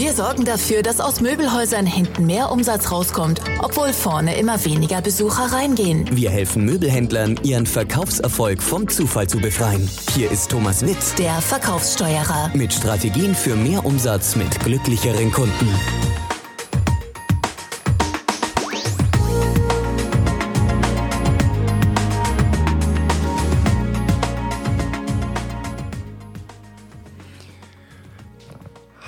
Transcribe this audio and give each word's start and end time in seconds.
Wir 0.00 0.14
sorgen 0.14 0.46
dafür, 0.46 0.82
dass 0.82 0.98
aus 0.98 1.20
Möbelhäusern 1.20 1.84
hinten 1.84 2.24
mehr 2.24 2.50
Umsatz 2.50 2.90
rauskommt, 2.90 3.42
obwohl 3.62 3.92
vorne 3.92 4.34
immer 4.38 4.64
weniger 4.64 5.02
Besucher 5.02 5.52
reingehen. 5.52 6.08
Wir 6.10 6.30
helfen 6.30 6.64
Möbelhändlern, 6.64 7.38
ihren 7.42 7.66
Verkaufserfolg 7.66 8.62
vom 8.62 8.88
Zufall 8.88 9.26
zu 9.26 9.36
befreien. 9.40 9.86
Hier 10.14 10.30
ist 10.30 10.52
Thomas 10.52 10.86
Witz, 10.86 11.14
Der 11.16 11.42
Verkaufssteuerer. 11.42 12.50
mit 12.54 12.72
Strategien 12.72 13.34
für 13.34 13.54
mehr 13.56 13.84
Umsatz 13.84 14.36
mit 14.36 14.58
glücklicheren 14.60 15.30
Kunden. 15.32 15.68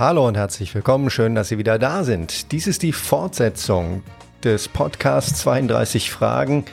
Hallo 0.03 0.27
und 0.27 0.37
herzlich 0.37 0.75
willkommen. 0.75 1.11
Schön, 1.11 1.37
dass 1.37 1.49
Sie 1.49 1.59
wieder 1.59 1.79
da 1.79 2.03
sind. 2.03 2.51
Dies 2.51 2.67
ist 2.67 2.83
die 2.83 2.91
Fortsetzung 2.91 4.03
des 4.43 4.67
Podcasts 4.67 5.39
32 5.43 6.11
Fragen, 6.11 6.65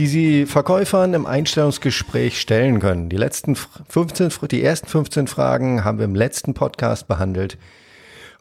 die 0.00 0.08
Sie 0.08 0.46
Verkäufern 0.46 1.14
im 1.14 1.24
Einstellungsgespräch 1.24 2.40
stellen 2.40 2.80
können. 2.80 3.08
Die 3.08 3.16
letzten 3.16 3.54
15, 3.54 4.32
die 4.50 4.64
ersten 4.64 4.88
15 4.88 5.28
Fragen 5.28 5.84
haben 5.84 5.98
wir 5.98 6.06
im 6.06 6.16
letzten 6.16 6.54
Podcast 6.54 7.06
behandelt. 7.06 7.56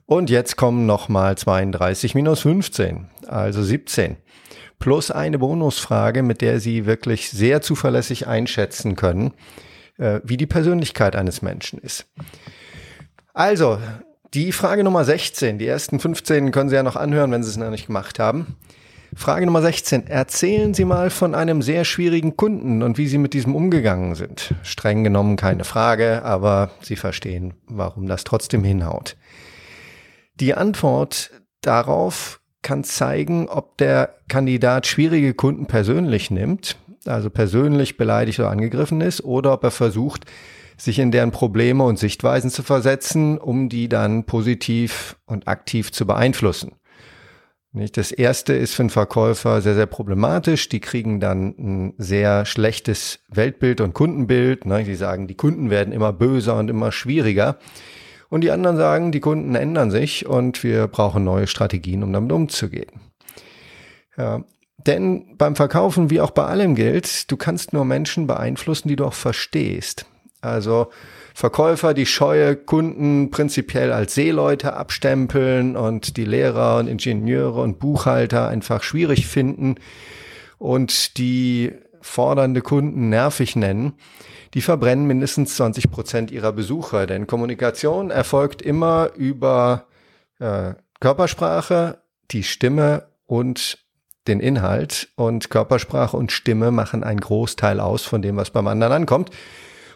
Und 0.07 0.31
jetzt 0.31 0.57
kommen 0.57 0.87
nochmal 0.87 1.37
32 1.37 2.15
minus 2.15 2.39
15, 2.39 3.09
also 3.27 3.61
17. 3.61 4.17
Plus 4.79 5.11
eine 5.11 5.37
Bonusfrage, 5.37 6.23
mit 6.23 6.41
der 6.41 6.59
Sie 6.59 6.87
wirklich 6.87 7.29
sehr 7.29 7.61
zuverlässig 7.61 8.25
einschätzen 8.25 8.95
können, 8.95 9.35
äh, 9.99 10.19
wie 10.23 10.37
die 10.37 10.47
Persönlichkeit 10.47 11.15
eines 11.15 11.43
Menschen 11.43 11.77
ist. 11.77 12.07
Also, 13.35 13.77
die 14.33 14.51
Frage 14.51 14.83
Nummer 14.83 15.03
16, 15.03 15.57
die 15.57 15.67
ersten 15.67 15.99
15 15.99 16.51
können 16.51 16.69
Sie 16.69 16.75
ja 16.75 16.83
noch 16.83 16.95
anhören, 16.95 17.31
wenn 17.31 17.43
Sie 17.43 17.49
es 17.49 17.57
noch 17.57 17.69
nicht 17.69 17.87
gemacht 17.87 18.19
haben. 18.19 18.55
Frage 19.13 19.45
Nummer 19.45 19.61
16. 19.61 20.07
Erzählen 20.07 20.73
Sie 20.73 20.85
mal 20.85 21.09
von 21.09 21.35
einem 21.35 21.61
sehr 21.61 21.83
schwierigen 21.83 22.37
Kunden 22.37 22.81
und 22.81 22.97
wie 22.97 23.07
Sie 23.07 23.17
mit 23.17 23.33
diesem 23.33 23.55
umgegangen 23.55 24.15
sind. 24.15 24.55
Streng 24.63 25.03
genommen 25.03 25.35
keine 25.35 25.65
Frage, 25.65 26.23
aber 26.23 26.71
Sie 26.81 26.95
verstehen, 26.95 27.53
warum 27.67 28.07
das 28.07 28.23
trotzdem 28.23 28.63
hinhaut. 28.63 29.17
Die 30.35 30.53
Antwort 30.53 31.31
darauf 31.59 32.39
kann 32.61 32.85
zeigen, 32.85 33.49
ob 33.49 33.77
der 33.79 34.15
Kandidat 34.29 34.87
schwierige 34.87 35.33
Kunden 35.33 35.65
persönlich 35.65 36.31
nimmt, 36.31 36.77
also 37.05 37.29
persönlich 37.29 37.97
beleidigt 37.97 38.39
oder 38.39 38.49
angegriffen 38.49 39.01
ist, 39.01 39.25
oder 39.25 39.51
ob 39.51 39.63
er 39.65 39.71
versucht, 39.71 40.25
sich 40.83 40.97
in 40.97 41.11
deren 41.11 41.31
Probleme 41.31 41.83
und 41.83 41.99
Sichtweisen 41.99 42.49
zu 42.49 42.63
versetzen, 42.63 43.37
um 43.37 43.69
die 43.69 43.87
dann 43.87 44.25
positiv 44.25 45.15
und 45.25 45.47
aktiv 45.47 45.91
zu 45.91 46.07
beeinflussen. 46.07 46.73
Nicht? 47.71 47.97
Das 47.97 48.11
erste 48.11 48.53
ist 48.53 48.73
für 48.73 48.83
einen 48.83 48.89
Verkäufer 48.89 49.61
sehr, 49.61 49.75
sehr 49.75 49.85
problematisch. 49.85 50.69
Die 50.69 50.79
kriegen 50.79 51.19
dann 51.19 51.55
ein 51.57 51.93
sehr 51.97 52.45
schlechtes 52.45 53.19
Weltbild 53.29 53.79
und 53.79 53.93
Kundenbild. 53.93 54.65
Ne? 54.65 54.83
Die 54.83 54.95
sagen, 54.95 55.27
die 55.27 55.35
Kunden 55.35 55.69
werden 55.69 55.93
immer 55.93 56.11
böser 56.11 56.57
und 56.57 56.69
immer 56.69 56.91
schwieriger. 56.91 57.57
Und 58.29 58.41
die 58.41 58.51
anderen 58.51 58.77
sagen, 58.77 59.11
die 59.11 59.19
Kunden 59.19 59.53
ändern 59.55 59.91
sich 59.91 60.25
und 60.25 60.63
wir 60.63 60.87
brauchen 60.87 61.23
neue 61.23 61.47
Strategien, 61.47 62.01
um 62.01 62.11
damit 62.11 62.31
umzugehen. 62.31 62.91
Ja, 64.17 64.43
denn 64.87 65.37
beim 65.37 65.55
Verkaufen, 65.55 66.09
wie 66.09 66.21
auch 66.21 66.31
bei 66.31 66.45
allem 66.45 66.75
gilt, 66.75 67.29
du 67.29 67.37
kannst 67.37 67.71
nur 67.71 67.85
Menschen 67.85 68.25
beeinflussen, 68.25 68.87
die 68.87 68.95
du 68.95 69.05
auch 69.05 69.13
verstehst. 69.13 70.05
Also 70.41 70.89
Verkäufer, 71.33 71.93
die 71.93 72.05
scheue 72.05 72.55
Kunden 72.55 73.31
prinzipiell 73.31 73.93
als 73.93 74.15
Seeleute 74.15 74.73
abstempeln 74.73 75.77
und 75.77 76.17
die 76.17 76.25
Lehrer 76.25 76.77
und 76.77 76.87
Ingenieure 76.87 77.61
und 77.61 77.79
Buchhalter 77.79 78.47
einfach 78.47 78.83
schwierig 78.83 79.27
finden 79.27 79.75
und 80.57 81.17
die 81.17 81.71
fordernde 82.01 82.61
Kunden 82.61 83.09
nervig 83.09 83.55
nennen, 83.55 83.93
die 84.53 84.61
verbrennen 84.61 85.05
mindestens 85.05 85.55
20 85.55 85.91
Prozent 85.91 86.31
ihrer 86.31 86.51
Besucher. 86.51 87.07
Denn 87.07 87.27
Kommunikation 87.27 88.11
erfolgt 88.11 88.61
immer 88.61 89.11
über 89.15 89.85
äh, 90.39 90.73
Körpersprache, 90.99 92.01
die 92.31 92.43
Stimme 92.43 93.07
und 93.25 93.79
den 94.27 94.39
Inhalt. 94.39 95.09
Und 95.15 95.49
Körpersprache 95.49 96.17
und 96.17 96.31
Stimme 96.31 96.71
machen 96.71 97.03
einen 97.03 97.21
Großteil 97.21 97.79
aus 97.79 98.03
von 98.03 98.21
dem, 98.21 98.35
was 98.35 98.49
beim 98.49 98.67
anderen 98.67 98.93
ankommt. 98.93 99.29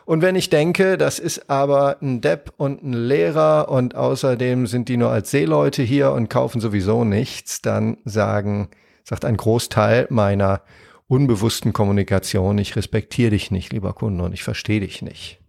Und 0.06 0.22
wenn 0.22 0.36
ich 0.36 0.52
denke, 0.52 0.98
das 0.98 1.18
ist 1.18 1.50
aber 1.50 1.98
ein 2.02 2.22
Depp 2.22 2.54
und 2.58 2.84
ein 2.84 2.94
Lehrer 2.94 3.70
und 3.70 3.96
außerdem 3.96 4.68
sind 4.68 4.88
die 4.88 4.98
nur 4.98 5.10
als 5.10 5.32
Seeleute 5.32 5.82
hier 5.82 6.12
und 6.12 6.30
kaufen 6.30 6.62
sowieso 6.62 7.04
nichts, 7.04 7.62
dann 7.64 7.98
sagen, 8.06 8.70
sagt 9.04 9.26
ein 9.26 9.36
Großteil 9.36 10.06
meiner 10.12 10.62
unbewussten 11.08 11.74
Kommunikation, 11.74 12.58
ich 12.60 12.76
respektiere 12.76 13.32
dich 13.32 13.50
nicht, 13.50 13.74
lieber 13.74 13.94
Kunde, 13.94 14.24
und 14.24 14.34
ich 14.34 14.44
verstehe 14.44 14.80
dich 14.80 15.02
nicht. 15.02 15.40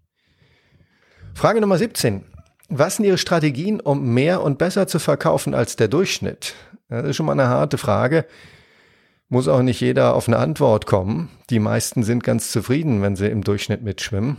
Frage 1.34 1.60
Nummer 1.60 1.76
17. 1.76 2.24
Was 2.68 2.96
sind 2.96 3.04
Ihre 3.04 3.18
Strategien, 3.18 3.80
um 3.80 4.14
mehr 4.14 4.42
und 4.42 4.58
besser 4.58 4.86
zu 4.86 4.98
verkaufen 4.98 5.54
als 5.54 5.76
der 5.76 5.88
Durchschnitt? 5.88 6.54
Das 6.88 7.04
ist 7.06 7.16
schon 7.16 7.26
mal 7.26 7.32
eine 7.32 7.48
harte 7.48 7.78
Frage. 7.78 8.24
Muss 9.28 9.48
auch 9.48 9.62
nicht 9.62 9.80
jeder 9.80 10.14
auf 10.14 10.28
eine 10.28 10.38
Antwort 10.38 10.86
kommen. 10.86 11.30
Die 11.50 11.58
meisten 11.58 12.04
sind 12.04 12.22
ganz 12.22 12.52
zufrieden, 12.52 13.02
wenn 13.02 13.16
sie 13.16 13.26
im 13.26 13.42
Durchschnitt 13.42 13.82
mitschwimmen. 13.82 14.36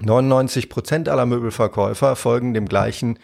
99 0.00 0.68
Prozent 0.68 1.08
aller 1.08 1.26
Möbelverkäufer 1.26 2.16
folgen 2.16 2.54
dem 2.54 2.66
gleichen, 2.66 3.20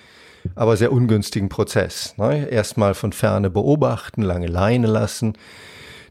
aber 0.55 0.77
sehr 0.77 0.93
ungünstigen 0.93 1.49
Prozess. 1.49 2.15
Ne? 2.19 2.49
Erstmal 2.49 2.95
von 2.95 3.13
ferne 3.13 3.51
beobachten, 3.51 4.23
lange 4.23 4.47
Leine 4.47 4.87
lassen. 4.87 5.35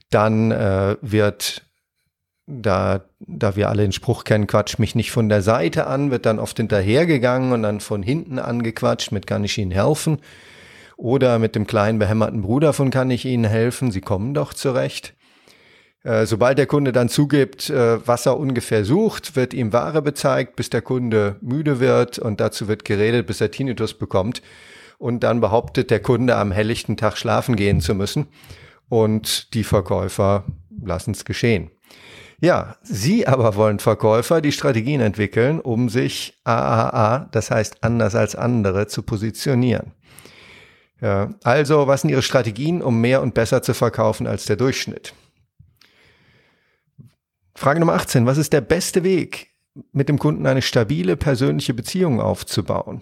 Dann 0.10 0.52
äh, 0.52 0.98
wird, 1.02 1.64
da, 2.46 3.06
da 3.20 3.56
wir 3.56 3.70
alle 3.70 3.84
den 3.84 3.94
Spruch 3.94 4.26
kennen, 4.26 4.48
quatsch 4.48 4.78
mich 4.78 4.94
nicht 4.94 5.12
von 5.12 5.30
der 5.30 5.42
Seite 5.42 5.88
an, 5.88 6.12
wird 6.12 6.26
dann 6.26 6.40
oft 6.40 6.58
hinterhergegangen 6.58 7.54
und 7.54 7.64
dann 7.64 7.80
von 7.80 8.04
hinten 8.04 8.40
angequatscht 8.40 9.14
mit 9.14 9.26
kann 9.26 9.46
ich 9.46 9.58
Ihnen 9.58 9.72
helfen. 9.72 10.20
Oder 11.00 11.40
mit 11.40 11.56
dem 11.56 11.66
kleinen 11.66 11.98
behämmerten 11.98 12.42
Bruder 12.42 12.74
von 12.74 12.92
kann 12.92 13.10
ich 13.10 13.24
Ihnen 13.24 13.46
helfen, 13.46 13.90
Sie 13.90 14.02
kommen 14.02 14.34
doch 14.34 14.54
zurecht. 14.54 15.14
Äh, 16.04 16.26
sobald 16.26 16.58
der 16.58 16.66
Kunde 16.66 16.92
dann 16.92 17.08
zugibt, 17.08 17.70
äh, 17.70 18.06
was 18.06 18.26
er 18.26 18.38
ungefähr 18.38 18.84
sucht, 18.84 19.38
wird 19.38 19.54
ihm 19.54 19.72
Ware 19.72 20.02
bezeigt, 20.02 20.58
bis 20.58 20.70
der 20.70 20.82
Kunde 20.82 21.38
müde 21.40 21.80
wird 21.80 22.20
und 22.20 22.42
dazu 22.42 22.68
wird 22.68 22.84
geredet, 22.84 23.28
bis 23.28 23.40
er 23.40 23.50
Tinnitus 23.50 23.94
bekommt. 23.94 24.42
Und 24.98 25.24
dann 25.24 25.40
behauptet 25.40 25.90
der 25.90 26.02
Kunde, 26.02 26.36
am 26.36 26.52
helllichten 26.52 26.98
Tag 26.98 27.18
schlafen 27.18 27.56
gehen 27.56 27.80
zu 27.80 27.96
müssen. 27.96 28.28
Und 28.90 29.54
die 29.54 29.64
Verkäufer 29.64 30.44
lassen 30.84 31.12
es 31.12 31.24
geschehen. 31.24 31.72
Ja, 32.42 32.76
Sie 32.84 33.26
aber 33.26 33.56
wollen 33.56 33.80
Verkäufer, 33.80 34.42
die 34.42 34.52
Strategien 34.52 35.00
entwickeln, 35.00 35.62
um 35.62 35.88
sich 35.88 36.42
AAA, 36.44 37.30
das 37.32 37.52
heißt 37.52 37.86
anders 37.86 38.16
als 38.16 38.36
andere, 38.36 38.88
zu 38.88 39.02
positionieren. 39.02 39.94
Ja, 41.02 41.34
also, 41.44 41.88
was 41.88 42.02
sind 42.02 42.10
Ihre 42.10 42.22
Strategien, 42.22 42.82
um 42.82 43.00
mehr 43.00 43.22
und 43.22 43.34
besser 43.34 43.62
zu 43.62 43.74
verkaufen 43.74 44.28
als 44.28 44.46
der 44.46 44.58
Durchschnitt? 44.58 45.14
Frage 47.56 47.80
Nummer 47.80 47.94
18. 47.94 48.26
Was 48.26 48.38
ist 48.38 48.54
der 48.54 48.62
beste 48.62 49.04
Weg, 49.04 49.48
mit 49.92 50.10
dem 50.10 50.20
Kunden 50.20 50.46
eine 50.46 50.62
stabile 50.62 51.18
persönliche 51.18 51.74
Beziehung 51.74 52.20
aufzubauen? 52.22 53.02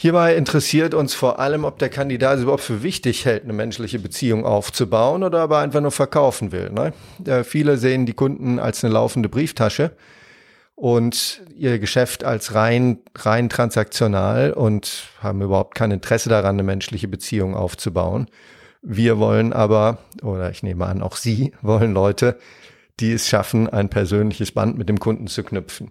Hierbei 0.00 0.36
interessiert 0.36 0.94
uns 0.94 1.14
vor 1.14 1.40
allem, 1.40 1.64
ob 1.64 1.80
der 1.80 1.88
Kandidat 1.88 2.36
es 2.36 2.42
überhaupt 2.42 2.62
für 2.62 2.84
wichtig 2.84 3.24
hält, 3.24 3.42
eine 3.42 3.52
menschliche 3.52 3.98
Beziehung 3.98 4.44
aufzubauen 4.44 5.24
oder 5.24 5.40
aber 5.40 5.58
einfach 5.58 5.80
nur 5.80 5.90
verkaufen 5.90 6.52
will. 6.52 6.70
Ne? 6.70 6.92
Ja, 7.26 7.42
viele 7.42 7.78
sehen 7.78 8.06
die 8.06 8.12
Kunden 8.12 8.60
als 8.60 8.84
eine 8.84 8.94
laufende 8.94 9.28
Brieftasche 9.28 9.96
und 10.78 11.42
ihr 11.56 11.80
Geschäft 11.80 12.22
als 12.22 12.54
rein, 12.54 13.00
rein 13.16 13.48
transaktional 13.48 14.52
und 14.52 15.08
haben 15.20 15.42
überhaupt 15.42 15.74
kein 15.74 15.90
Interesse 15.90 16.28
daran, 16.28 16.54
eine 16.54 16.62
menschliche 16.62 17.08
Beziehung 17.08 17.56
aufzubauen. 17.56 18.28
Wir 18.80 19.18
wollen 19.18 19.52
aber, 19.52 19.98
oder 20.22 20.52
ich 20.52 20.62
nehme 20.62 20.86
an, 20.86 21.02
auch 21.02 21.16
Sie 21.16 21.52
wollen 21.62 21.94
Leute, 21.94 22.38
die 23.00 23.10
es 23.10 23.26
schaffen, 23.28 23.68
ein 23.68 23.88
persönliches 23.88 24.52
Band 24.52 24.78
mit 24.78 24.88
dem 24.88 25.00
Kunden 25.00 25.26
zu 25.26 25.42
knüpfen. 25.42 25.90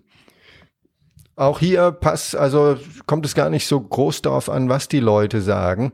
Auch 1.36 1.60
hier 1.60 1.92
passt, 1.92 2.38
also 2.38 2.78
kommt 3.06 3.26
es 3.26 3.36
gar 3.36 3.50
nicht 3.50 3.68
so 3.68 3.82
groß 3.82 4.22
darauf 4.22 4.50
an, 4.50 4.70
was 4.70 4.88
die 4.88 5.02
Leute 5.02 5.42
sagen. 5.42 5.92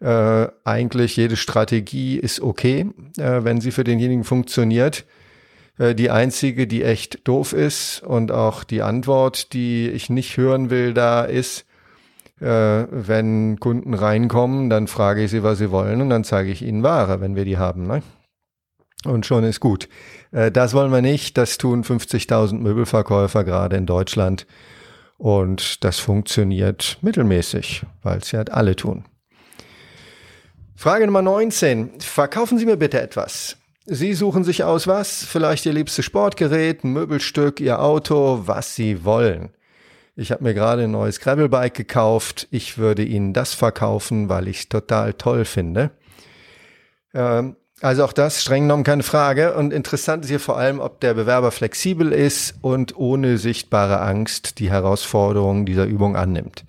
Äh, 0.00 0.48
eigentlich 0.64 1.16
jede 1.16 1.36
Strategie 1.36 2.18
ist 2.18 2.40
okay, 2.42 2.90
äh, 3.16 3.42
wenn 3.42 3.62
sie 3.62 3.70
für 3.70 3.84
denjenigen 3.84 4.24
funktioniert. 4.24 5.06
Äh, 5.82 5.94
die 5.94 6.10
einzige, 6.10 6.66
die 6.66 6.84
echt 6.84 7.26
doof 7.26 7.52
ist 7.52 8.02
und 8.02 8.30
auch 8.30 8.62
die 8.62 8.82
Antwort, 8.82 9.52
die 9.52 9.88
ich 9.88 10.10
nicht 10.10 10.36
hören 10.36 10.70
will, 10.70 10.94
da 10.94 11.24
ist, 11.24 11.66
äh, 12.40 12.86
wenn 12.90 13.58
Kunden 13.58 13.94
reinkommen, 13.94 14.70
dann 14.70 14.86
frage 14.86 15.24
ich 15.24 15.30
sie, 15.32 15.42
was 15.42 15.58
sie 15.58 15.72
wollen 15.72 16.00
und 16.00 16.10
dann 16.10 16.24
zeige 16.24 16.50
ich 16.50 16.62
ihnen 16.62 16.84
Ware, 16.84 17.20
wenn 17.20 17.34
wir 17.34 17.44
die 17.44 17.58
haben. 17.58 17.86
Ne? 17.86 18.02
Und 19.04 19.26
schon 19.26 19.42
ist 19.42 19.58
gut. 19.58 19.88
Äh, 20.30 20.52
das 20.52 20.72
wollen 20.72 20.92
wir 20.92 21.02
nicht. 21.02 21.36
Das 21.36 21.58
tun 21.58 21.82
50.000 21.82 22.58
Möbelverkäufer 22.58 23.42
gerade 23.42 23.76
in 23.76 23.86
Deutschland. 23.86 24.46
Und 25.18 25.84
das 25.84 25.98
funktioniert 25.98 26.98
mittelmäßig, 27.00 27.82
weil 28.02 28.18
es 28.18 28.30
ja 28.32 28.42
alle 28.42 28.76
tun. 28.76 29.04
Frage 30.74 31.06
Nummer 31.06 31.22
19. 31.22 32.00
Verkaufen 32.00 32.58
Sie 32.58 32.66
mir 32.66 32.76
bitte 32.76 33.00
etwas. 33.00 33.56
Sie 33.94 34.14
suchen 34.14 34.42
sich 34.42 34.64
aus 34.64 34.86
was? 34.86 35.22
Vielleicht 35.22 35.66
Ihr 35.66 35.74
liebstes 35.74 36.06
Sportgerät, 36.06 36.82
ein 36.82 36.94
Möbelstück, 36.94 37.60
Ihr 37.60 37.82
Auto, 37.82 38.40
was 38.46 38.74
Sie 38.74 39.04
wollen. 39.04 39.50
Ich 40.16 40.32
habe 40.32 40.44
mir 40.44 40.54
gerade 40.54 40.84
ein 40.84 40.90
neues 40.90 41.20
Gravelbike 41.20 41.74
gekauft. 41.74 42.48
Ich 42.50 42.78
würde 42.78 43.04
Ihnen 43.04 43.34
das 43.34 43.52
verkaufen, 43.52 44.30
weil 44.30 44.48
ich 44.48 44.60
es 44.60 44.68
total 44.70 45.12
toll 45.12 45.44
finde. 45.44 45.90
Ähm, 47.12 47.56
also 47.82 48.04
auch 48.04 48.14
das 48.14 48.40
streng 48.40 48.62
genommen 48.62 48.82
keine 48.82 49.02
Frage. 49.02 49.52
Und 49.56 49.74
interessant 49.74 50.24
ist 50.24 50.30
hier 50.30 50.40
vor 50.40 50.56
allem, 50.56 50.80
ob 50.80 51.02
der 51.02 51.12
Bewerber 51.12 51.50
flexibel 51.50 52.12
ist 52.12 52.54
und 52.62 52.96
ohne 52.96 53.36
sichtbare 53.36 54.00
Angst 54.00 54.58
die 54.58 54.70
Herausforderungen 54.70 55.66
dieser 55.66 55.84
Übung 55.84 56.16
annimmt. 56.16 56.64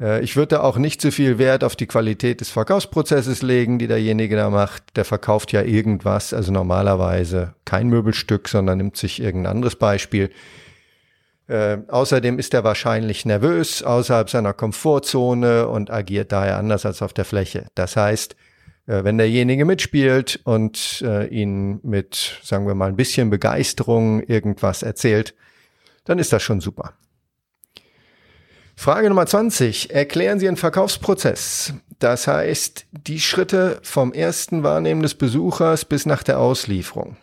Äh, 0.00 0.22
ich 0.22 0.36
würde 0.36 0.56
da 0.56 0.60
auch 0.62 0.78
nicht 0.78 1.00
zu 1.00 1.12
viel 1.12 1.38
Wert 1.38 1.62
auf 1.62 1.76
die 1.76 1.86
Qualität 1.86 2.40
des 2.40 2.50
Verkaufsprozesses 2.50 3.42
legen, 3.42 3.78
die 3.78 3.86
derjenige 3.86 4.36
da 4.36 4.50
macht. 4.50 4.96
Der 4.96 5.04
verkauft 5.04 5.52
ja 5.52 5.62
irgendwas, 5.62 6.32
also 6.32 6.52
normalerweise 6.52 7.54
kein 7.64 7.88
Möbelstück, 7.88 8.48
sondern 8.48 8.78
nimmt 8.78 8.96
sich 8.96 9.22
irgendein 9.22 9.52
anderes 9.52 9.76
Beispiel. 9.76 10.30
Äh, 11.46 11.78
außerdem 11.88 12.38
ist 12.38 12.54
er 12.54 12.64
wahrscheinlich 12.64 13.26
nervös 13.26 13.82
außerhalb 13.82 14.30
seiner 14.30 14.52
Komfortzone 14.52 15.68
und 15.68 15.90
agiert 15.90 16.32
daher 16.32 16.56
anders 16.56 16.86
als 16.86 17.02
auf 17.02 17.12
der 17.12 17.24
Fläche. 17.24 17.66
Das 17.74 17.96
heißt, 17.96 18.36
äh, 18.86 19.04
wenn 19.04 19.18
derjenige 19.18 19.64
mitspielt 19.64 20.40
und 20.44 21.02
äh, 21.04 21.26
ihn 21.26 21.80
mit, 21.82 22.38
sagen 22.44 22.68
wir 22.68 22.76
mal, 22.76 22.88
ein 22.88 22.96
bisschen 22.96 23.30
Begeisterung 23.30 24.22
irgendwas 24.22 24.82
erzählt, 24.82 25.34
dann 26.04 26.20
ist 26.20 26.32
das 26.32 26.42
schon 26.42 26.60
super. 26.60 26.94
Frage 28.80 29.10
Nummer 29.10 29.26
20. 29.26 29.90
Erklären 29.90 30.40
Sie 30.40 30.48
einen 30.48 30.56
Verkaufsprozess. 30.56 31.74
Das 31.98 32.26
heißt, 32.26 32.86
die 32.92 33.20
Schritte 33.20 33.78
vom 33.82 34.14
ersten 34.14 34.62
Wahrnehmen 34.62 35.02
des 35.02 35.16
Besuchers 35.16 35.84
bis 35.84 36.06
nach 36.06 36.22
der 36.22 36.38
Auslieferung. 36.38 37.18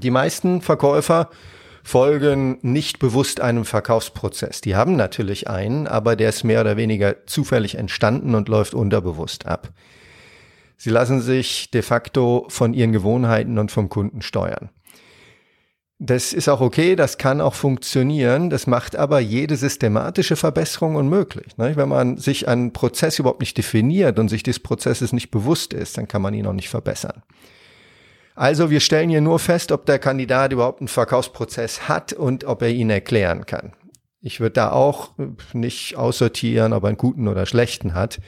Die 0.00 0.10
meisten 0.10 0.60
Verkäufer 0.60 1.30
folgen 1.84 2.58
nicht 2.62 2.98
bewusst 2.98 3.40
einem 3.40 3.64
Verkaufsprozess. 3.64 4.60
Die 4.60 4.74
haben 4.74 4.96
natürlich 4.96 5.48
einen, 5.48 5.86
aber 5.86 6.16
der 6.16 6.30
ist 6.30 6.42
mehr 6.42 6.62
oder 6.62 6.76
weniger 6.76 7.24
zufällig 7.26 7.76
entstanden 7.76 8.34
und 8.34 8.48
läuft 8.48 8.74
unterbewusst 8.74 9.46
ab. 9.46 9.68
Sie 10.76 10.90
lassen 10.90 11.20
sich 11.20 11.70
de 11.70 11.82
facto 11.82 12.46
von 12.48 12.74
ihren 12.74 12.90
Gewohnheiten 12.90 13.58
und 13.58 13.70
vom 13.70 13.88
Kunden 13.88 14.22
steuern. 14.22 14.70
Das 16.00 16.32
ist 16.32 16.48
auch 16.48 16.60
okay, 16.60 16.94
das 16.94 17.18
kann 17.18 17.40
auch 17.40 17.54
funktionieren. 17.54 18.50
Das 18.50 18.68
macht 18.68 18.94
aber 18.94 19.18
jede 19.18 19.56
systematische 19.56 20.36
Verbesserung 20.36 20.94
unmöglich. 20.94 21.56
Ne? 21.56 21.74
Wenn 21.74 21.88
man 21.88 22.18
sich 22.18 22.46
einen 22.46 22.72
Prozess 22.72 23.18
überhaupt 23.18 23.40
nicht 23.40 23.58
definiert 23.58 24.20
und 24.20 24.28
sich 24.28 24.44
des 24.44 24.60
Prozesses 24.60 25.12
nicht 25.12 25.32
bewusst 25.32 25.72
ist, 25.72 25.98
dann 25.98 26.06
kann 26.06 26.22
man 26.22 26.34
ihn 26.34 26.46
auch 26.46 26.52
nicht 26.52 26.68
verbessern. 26.68 27.22
Also 28.36 28.70
wir 28.70 28.78
stellen 28.78 29.10
hier 29.10 29.20
nur 29.20 29.40
fest, 29.40 29.72
ob 29.72 29.86
der 29.86 29.98
Kandidat 29.98 30.52
überhaupt 30.52 30.80
einen 30.80 30.86
Verkaufsprozess 30.86 31.88
hat 31.88 32.12
und 32.12 32.44
ob 32.44 32.62
er 32.62 32.70
ihn 32.70 32.90
erklären 32.90 33.44
kann. 33.46 33.72
Ich 34.20 34.38
würde 34.38 34.52
da 34.52 34.70
auch 34.70 35.10
nicht 35.52 35.96
aussortieren, 35.96 36.72
ob 36.72 36.84
er 36.84 36.88
einen 36.88 36.96
guten 36.96 37.26
oder 37.26 37.46
schlechten 37.46 37.94
hat 37.94 38.20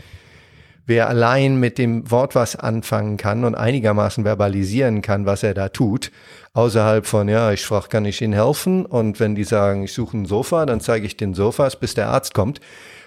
wer 0.86 1.08
allein 1.08 1.56
mit 1.60 1.78
dem 1.78 2.10
Wort 2.10 2.34
was 2.34 2.56
anfangen 2.56 3.16
kann 3.16 3.44
und 3.44 3.54
einigermaßen 3.54 4.24
verbalisieren 4.24 5.02
kann, 5.02 5.26
was 5.26 5.42
er 5.42 5.54
da 5.54 5.68
tut, 5.68 6.10
außerhalb 6.52 7.06
von, 7.06 7.28
ja, 7.28 7.52
ich 7.52 7.64
frage, 7.64 7.88
kann 7.88 8.04
ich 8.04 8.22
Ihnen 8.22 8.32
helfen? 8.32 8.86
Und 8.86 9.20
wenn 9.20 9.34
die 9.34 9.44
sagen, 9.44 9.82
ich 9.84 9.92
suche 9.92 10.16
ein 10.18 10.26
Sofa, 10.26 10.66
dann 10.66 10.80
zeige 10.80 11.06
ich 11.06 11.16
den 11.16 11.34
Sofas, 11.34 11.78
bis 11.78 11.94
der 11.94 12.08
Arzt 12.08 12.34
kommt. 12.34 12.60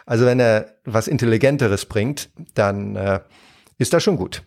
Also 0.05 0.25
wenn 0.25 0.39
er 0.39 0.75
was 0.85 1.07
Intelligenteres 1.07 1.85
bringt, 1.85 2.29
dann 2.53 2.95
äh, 2.95 3.19
ist 3.77 3.93
das 3.93 4.03
schon 4.03 4.17
gut. 4.17 4.43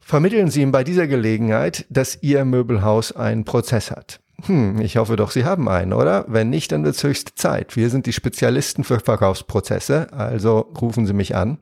Vermitteln 0.00 0.50
Sie 0.50 0.60
ihm 0.60 0.72
bei 0.72 0.84
dieser 0.84 1.06
Gelegenheit, 1.06 1.86
dass 1.88 2.22
Ihr 2.22 2.44
Möbelhaus 2.44 3.12
einen 3.12 3.44
Prozess 3.44 3.90
hat. 3.90 4.20
Hm, 4.42 4.80
ich 4.80 4.96
hoffe 4.96 5.16
doch, 5.16 5.30
Sie 5.30 5.44
haben 5.44 5.68
einen, 5.68 5.92
oder? 5.92 6.26
Wenn 6.28 6.50
nicht, 6.50 6.72
dann 6.72 6.84
wird 6.84 6.96
es 6.96 7.02
höchste 7.02 7.34
Zeit. 7.34 7.76
Wir 7.76 7.88
sind 7.88 8.04
die 8.06 8.12
Spezialisten 8.12 8.84
für 8.84 9.00
Verkaufsprozesse, 9.00 10.12
also 10.12 10.58
rufen 10.80 11.06
Sie 11.06 11.14
mich 11.14 11.34
an. 11.34 11.58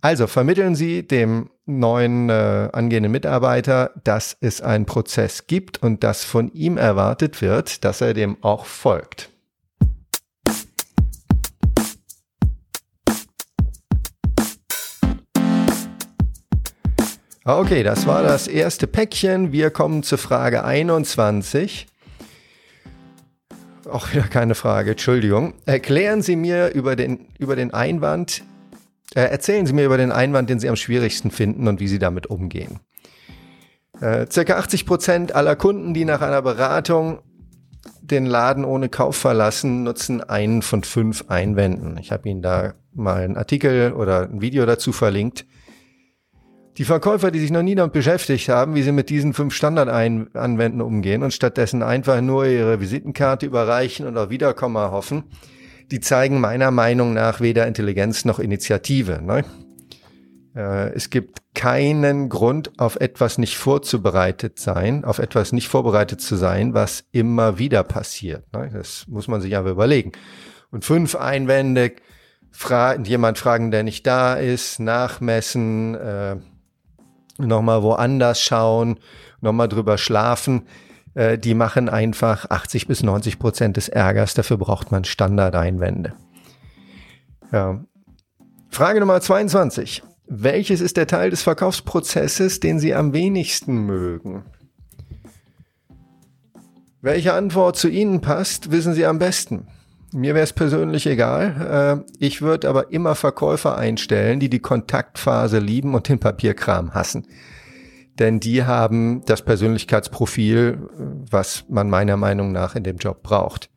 Also 0.00 0.26
vermitteln 0.26 0.74
Sie 0.74 1.06
dem 1.06 1.50
neuen 1.64 2.30
äh, 2.30 2.68
angehenden 2.72 3.10
Mitarbeiter, 3.10 3.90
dass 4.04 4.36
es 4.40 4.60
einen 4.60 4.86
Prozess 4.86 5.46
gibt 5.46 5.82
und 5.82 6.04
dass 6.04 6.24
von 6.24 6.52
ihm 6.52 6.76
erwartet 6.76 7.42
wird, 7.42 7.84
dass 7.84 8.00
er 8.00 8.14
dem 8.14 8.36
auch 8.42 8.66
folgt. 8.66 9.30
Okay, 17.44 17.84
das 17.84 18.08
war 18.08 18.24
das 18.24 18.48
erste 18.48 18.88
Päckchen. 18.88 19.52
Wir 19.52 19.70
kommen 19.70 20.02
zur 20.02 20.18
Frage 20.18 20.64
21. 20.64 21.86
Auch 23.88 24.12
wieder 24.12 24.24
keine 24.24 24.56
Frage, 24.56 24.92
Entschuldigung. 24.92 25.54
Erklären 25.64 26.22
Sie 26.22 26.34
mir 26.34 26.74
über 26.74 26.96
den, 26.96 27.28
über 27.38 27.54
den 27.54 27.72
Einwand, 27.72 28.42
äh, 29.16 29.22
erzählen 29.22 29.64
Sie 29.66 29.72
mir 29.72 29.86
über 29.86 29.96
den 29.96 30.12
Einwand, 30.12 30.50
den 30.50 30.60
Sie 30.60 30.68
am 30.68 30.76
schwierigsten 30.76 31.30
finden 31.30 31.66
und 31.68 31.80
wie 31.80 31.88
Sie 31.88 31.98
damit 31.98 32.26
umgehen. 32.26 32.80
Äh, 34.00 34.26
circa 34.30 34.58
80 34.58 34.84
Prozent 34.84 35.34
aller 35.34 35.56
Kunden, 35.56 35.94
die 35.94 36.04
nach 36.04 36.20
einer 36.20 36.42
Beratung 36.42 37.20
den 38.02 38.26
Laden 38.26 38.64
ohne 38.64 38.90
Kauf 38.90 39.16
verlassen, 39.16 39.84
nutzen 39.84 40.22
einen 40.22 40.60
von 40.60 40.84
fünf 40.84 41.24
Einwänden. 41.28 41.96
Ich 41.98 42.12
habe 42.12 42.28
Ihnen 42.28 42.42
da 42.42 42.74
mal 42.92 43.22
einen 43.22 43.38
Artikel 43.38 43.94
oder 43.94 44.22
ein 44.22 44.42
Video 44.42 44.66
dazu 44.66 44.92
verlinkt. 44.92 45.46
Die 46.76 46.84
Verkäufer, 46.84 47.30
die 47.30 47.40
sich 47.40 47.50
noch 47.50 47.62
nie 47.62 47.74
damit 47.74 47.94
beschäftigt 47.94 48.50
haben, 48.50 48.74
wie 48.74 48.82
sie 48.82 48.92
mit 48.92 49.08
diesen 49.08 49.32
fünf 49.32 49.54
Standardanwänden 49.54 50.82
umgehen 50.82 51.22
und 51.22 51.32
stattdessen 51.32 51.82
einfach 51.82 52.20
nur 52.20 52.44
ihre 52.44 52.80
Visitenkarte 52.80 53.46
überreichen 53.46 54.06
und 54.06 54.18
auf 54.18 54.28
Wiederkommen 54.28 54.90
hoffen, 54.90 55.24
die 55.90 56.00
zeigen 56.00 56.40
meiner 56.40 56.70
Meinung 56.70 57.14
nach 57.14 57.40
weder 57.40 57.66
Intelligenz 57.66 58.24
noch 58.24 58.38
Initiative. 58.38 59.20
Ne? 59.22 59.44
Äh, 60.54 60.92
es 60.94 61.10
gibt 61.10 61.42
keinen 61.54 62.28
Grund, 62.28 62.78
auf 62.78 62.96
etwas 62.96 63.38
nicht 63.38 63.56
vorzubereitet 63.56 64.58
sein, 64.58 65.04
auf 65.04 65.18
etwas 65.18 65.52
nicht 65.52 65.68
vorbereitet 65.68 66.20
zu 66.20 66.36
sein, 66.36 66.74
was 66.74 67.04
immer 67.12 67.58
wieder 67.58 67.82
passiert. 67.82 68.52
Ne? 68.52 68.70
Das 68.72 69.06
muss 69.08 69.28
man 69.28 69.40
sich 69.40 69.56
aber 69.56 69.70
überlegen. 69.70 70.12
Und 70.70 70.84
fünf 70.84 71.14
Einwände, 71.14 71.92
fra 72.50 72.96
jemand 72.96 73.38
fragen, 73.38 73.70
der 73.70 73.82
nicht 73.82 74.06
da 74.06 74.34
ist, 74.34 74.80
nachmessen, 74.80 75.94
äh, 75.94 76.36
nochmal 77.38 77.82
woanders 77.82 78.40
schauen, 78.40 78.98
nochmal 79.40 79.68
drüber 79.68 79.98
schlafen. 79.98 80.66
Äh, 81.16 81.38
die 81.38 81.54
machen 81.54 81.88
einfach 81.88 82.50
80 82.50 82.86
bis 82.86 83.02
90 83.02 83.38
Prozent 83.38 83.76
des 83.76 83.88
Ärgers. 83.88 84.34
Dafür 84.34 84.58
braucht 84.58 84.92
man 84.92 85.04
Standardeinwände. 85.04 86.12
Ja. 87.50 87.82
Frage 88.68 89.00
Nummer 89.00 89.20
22. 89.20 90.02
Welches 90.28 90.80
ist 90.80 90.96
der 90.96 91.06
Teil 91.06 91.30
des 91.30 91.42
Verkaufsprozesses, 91.42 92.60
den 92.60 92.78
Sie 92.78 92.94
am 92.94 93.12
wenigsten 93.12 93.86
mögen? 93.86 94.44
Welche 97.00 97.32
Antwort 97.32 97.76
zu 97.76 97.88
Ihnen 97.88 98.20
passt, 98.20 98.70
wissen 98.70 98.92
Sie 98.92 99.06
am 99.06 99.18
besten. 99.18 99.68
Mir 100.12 100.34
wäre 100.34 100.44
es 100.44 100.52
persönlich 100.52 101.06
egal. 101.06 102.04
Äh, 102.04 102.24
ich 102.24 102.42
würde 102.42 102.68
aber 102.68 102.92
immer 102.92 103.14
Verkäufer 103.14 103.78
einstellen, 103.78 104.40
die 104.40 104.50
die 104.50 104.58
Kontaktphase 104.58 105.60
lieben 105.60 105.94
und 105.94 106.08
den 106.08 106.18
Papierkram 106.18 106.92
hassen. 106.92 107.26
Denn 108.18 108.40
die 108.40 108.64
haben 108.64 109.24
das 109.26 109.42
Persönlichkeitsprofil, 109.42 110.88
was 111.30 111.64
man 111.68 111.90
meiner 111.90 112.16
Meinung 112.16 112.52
nach 112.52 112.74
in 112.74 112.82
dem 112.82 112.96
Job 112.96 113.22
braucht. 113.22 113.70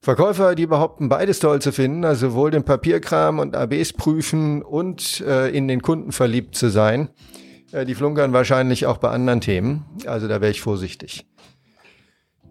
Verkäufer, 0.00 0.54
die 0.54 0.66
behaupten, 0.66 1.08
beides 1.08 1.40
toll 1.40 1.60
zu 1.60 1.72
finden, 1.72 2.04
also 2.04 2.30
sowohl 2.30 2.50
den 2.50 2.64
Papierkram 2.64 3.38
und 3.38 3.56
ABs 3.56 3.92
prüfen 3.92 4.62
und 4.62 5.20
äh, 5.20 5.48
in 5.48 5.68
den 5.68 5.82
Kunden 5.82 6.12
verliebt 6.12 6.54
zu 6.54 6.68
sein, 6.68 7.08
äh, 7.72 7.84
die 7.84 7.94
flunkern 7.94 8.32
wahrscheinlich 8.32 8.86
auch 8.86 8.98
bei 8.98 9.10
anderen 9.10 9.40
Themen. 9.40 9.84
Also 10.06 10.28
da 10.28 10.40
wäre 10.40 10.50
ich 10.50 10.60
vorsichtig. 10.60 11.26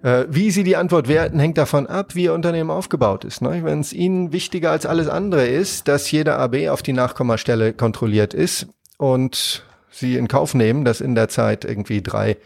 Äh, 0.03 0.25
wie 0.29 0.51
Sie 0.51 0.63
die 0.63 0.75
Antwort 0.75 1.07
werten, 1.07 1.39
hängt 1.39 1.57
davon 1.57 1.87
ab, 1.87 2.15
wie 2.15 2.25
Ihr 2.25 2.33
Unternehmen 2.33 2.69
aufgebaut 2.69 3.23
ist. 3.23 3.41
Ne? 3.41 3.61
Wenn 3.63 3.79
es 3.79 3.93
Ihnen 3.93 4.31
wichtiger 4.33 4.71
als 4.71 4.85
alles 4.85 5.07
andere 5.07 5.47
ist, 5.47 5.87
dass 5.87 6.11
jeder 6.11 6.37
AB 6.39 6.69
auf 6.69 6.83
die 6.83 6.93
Nachkommastelle 6.93 7.73
kontrolliert 7.73 8.33
ist 8.33 8.67
und 8.97 9.65
Sie 9.89 10.15
in 10.15 10.27
Kauf 10.27 10.53
nehmen, 10.53 10.85
dass 10.85 11.01
in 11.01 11.15
der 11.15 11.29
Zeit 11.29 11.65
irgendwie 11.65 12.01
drei 12.01 12.37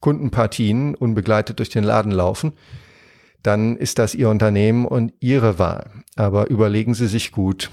Kundenpartien 0.00 0.94
unbegleitet 0.94 1.58
durch 1.58 1.68
den 1.68 1.84
Laden 1.84 2.12
laufen, 2.12 2.52
dann 3.42 3.76
ist 3.76 3.98
das 3.98 4.14
Ihr 4.14 4.28
Unternehmen 4.28 4.86
und 4.86 5.12
Ihre 5.20 5.58
Wahl. 5.58 5.90
Aber 6.16 6.50
überlegen 6.50 6.94
Sie 6.94 7.06
sich 7.06 7.32
gut, 7.32 7.70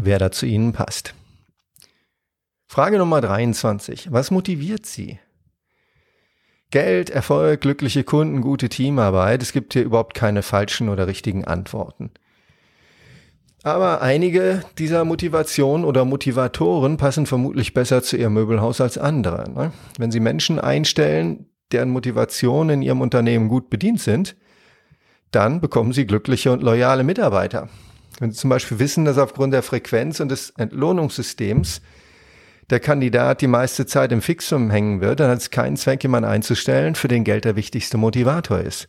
wer 0.00 0.18
da 0.18 0.30
zu 0.30 0.46
Ihnen 0.46 0.72
passt. 0.72 1.14
Frage 2.66 2.98
Nummer 2.98 3.20
23. 3.20 4.12
Was 4.12 4.30
motiviert 4.30 4.86
Sie? 4.86 5.18
Geld, 6.70 7.08
Erfolg, 7.08 7.62
glückliche 7.62 8.04
Kunden, 8.04 8.42
gute 8.42 8.68
Teamarbeit. 8.68 9.42
Es 9.42 9.52
gibt 9.52 9.72
hier 9.72 9.82
überhaupt 9.82 10.12
keine 10.12 10.42
falschen 10.42 10.90
oder 10.90 11.06
richtigen 11.06 11.46
Antworten. 11.46 12.10
Aber 13.64 14.02
einige 14.02 14.62
dieser 14.78 15.04
Motivationen 15.04 15.84
oder 15.84 16.04
Motivatoren 16.04 16.96
passen 16.96 17.26
vermutlich 17.26 17.74
besser 17.74 18.02
zu 18.02 18.16
Ihrem 18.16 18.34
Möbelhaus 18.34 18.80
als 18.80 18.98
andere. 18.98 19.50
Ne? 19.50 19.72
Wenn 19.98 20.12
Sie 20.12 20.20
Menschen 20.20 20.60
einstellen, 20.60 21.46
deren 21.72 21.90
Motivationen 21.90 22.76
in 22.76 22.82
Ihrem 22.82 23.00
Unternehmen 23.00 23.48
gut 23.48 23.68
bedient 23.68 24.00
sind, 24.00 24.36
dann 25.32 25.60
bekommen 25.60 25.92
Sie 25.92 26.06
glückliche 26.06 26.52
und 26.52 26.62
loyale 26.62 27.02
Mitarbeiter. 27.02 27.68
Wenn 28.20 28.30
Sie 28.30 28.38
zum 28.38 28.50
Beispiel 28.50 28.78
wissen, 28.78 29.04
dass 29.04 29.18
aufgrund 29.18 29.52
der 29.52 29.62
Frequenz 29.62 30.20
und 30.20 30.30
des 30.30 30.50
Entlohnungssystems 30.50 31.82
der 32.70 32.80
Kandidat 32.80 33.40
die 33.40 33.46
meiste 33.46 33.86
Zeit 33.86 34.12
im 34.12 34.22
Fixum 34.22 34.70
hängen 34.70 35.00
wird, 35.00 35.20
dann 35.20 35.30
hat 35.30 35.38
es 35.38 35.50
keinen 35.50 35.76
Zweck, 35.76 36.02
jemanden 36.02 36.28
einzustellen, 36.30 36.94
für 36.94 37.08
den 37.08 37.24
Geld 37.24 37.44
der 37.44 37.56
wichtigste 37.56 37.96
Motivator 37.96 38.60
ist. 38.60 38.88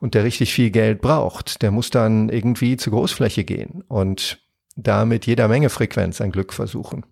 Und 0.00 0.14
der 0.14 0.24
richtig 0.24 0.52
viel 0.52 0.70
Geld 0.70 1.00
braucht, 1.00 1.62
der 1.62 1.70
muss 1.70 1.90
dann 1.90 2.28
irgendwie 2.28 2.76
zur 2.76 2.92
Großfläche 2.92 3.44
gehen 3.44 3.82
und 3.88 4.38
damit 4.76 5.26
jeder 5.26 5.48
Menge 5.48 5.70
Frequenz 5.70 6.20
ein 6.20 6.30
Glück 6.30 6.52
versuchen. 6.52 7.04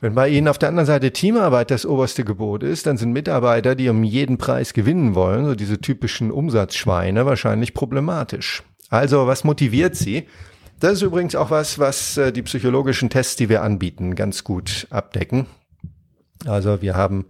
Wenn 0.00 0.14
bei 0.14 0.28
Ihnen 0.28 0.48
auf 0.48 0.58
der 0.58 0.68
anderen 0.68 0.86
Seite 0.86 1.12
Teamarbeit 1.12 1.70
das 1.70 1.86
oberste 1.86 2.24
Gebot 2.24 2.62
ist, 2.62 2.86
dann 2.86 2.96
sind 2.96 3.12
Mitarbeiter, 3.12 3.74
die 3.74 3.88
um 3.88 4.02
jeden 4.02 4.36
Preis 4.36 4.74
gewinnen 4.74 5.14
wollen, 5.14 5.44
so 5.44 5.54
diese 5.54 5.80
typischen 5.80 6.30
Umsatzschweine, 6.30 7.26
wahrscheinlich 7.26 7.74
problematisch. 7.74 8.62
Also, 8.90 9.26
was 9.26 9.44
motiviert 9.44 9.94
Sie? 9.94 10.28
Das 10.80 10.94
ist 10.94 11.02
übrigens 11.02 11.36
auch 11.36 11.50
was, 11.50 11.78
was 11.78 12.16
äh, 12.16 12.32
die 12.32 12.42
psychologischen 12.42 13.10
Tests, 13.10 13.36
die 13.36 13.48
wir 13.48 13.62
anbieten, 13.62 14.16
ganz 14.16 14.42
gut 14.42 14.88
abdecken. 14.90 15.46
Also 16.44 16.82
wir 16.82 16.96
haben 16.96 17.26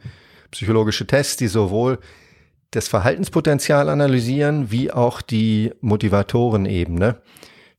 psychologische 0.51 1.07
Tests, 1.07 1.37
die 1.37 1.49
sowohl 1.49 1.99
das 2.73 2.89
Verhaltenspotenzial 2.89 3.89
analysieren, 3.89 4.71
wie 4.71 4.91
auch 4.91 5.23
die 5.23 5.73
Motivatorenebene. 5.81 7.21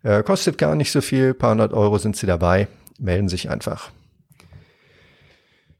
Äh, 0.03 0.23
kostet 0.23 0.57
gar 0.57 0.75
nicht 0.75 0.91
so 0.91 1.01
viel, 1.01 1.33
paar 1.33 1.51
hundert 1.51 1.73
Euro 1.73 1.97
sind 1.97 2.15
Sie 2.15 2.27
dabei, 2.27 2.67
melden 2.99 3.27
sich 3.27 3.49
einfach. 3.49 3.91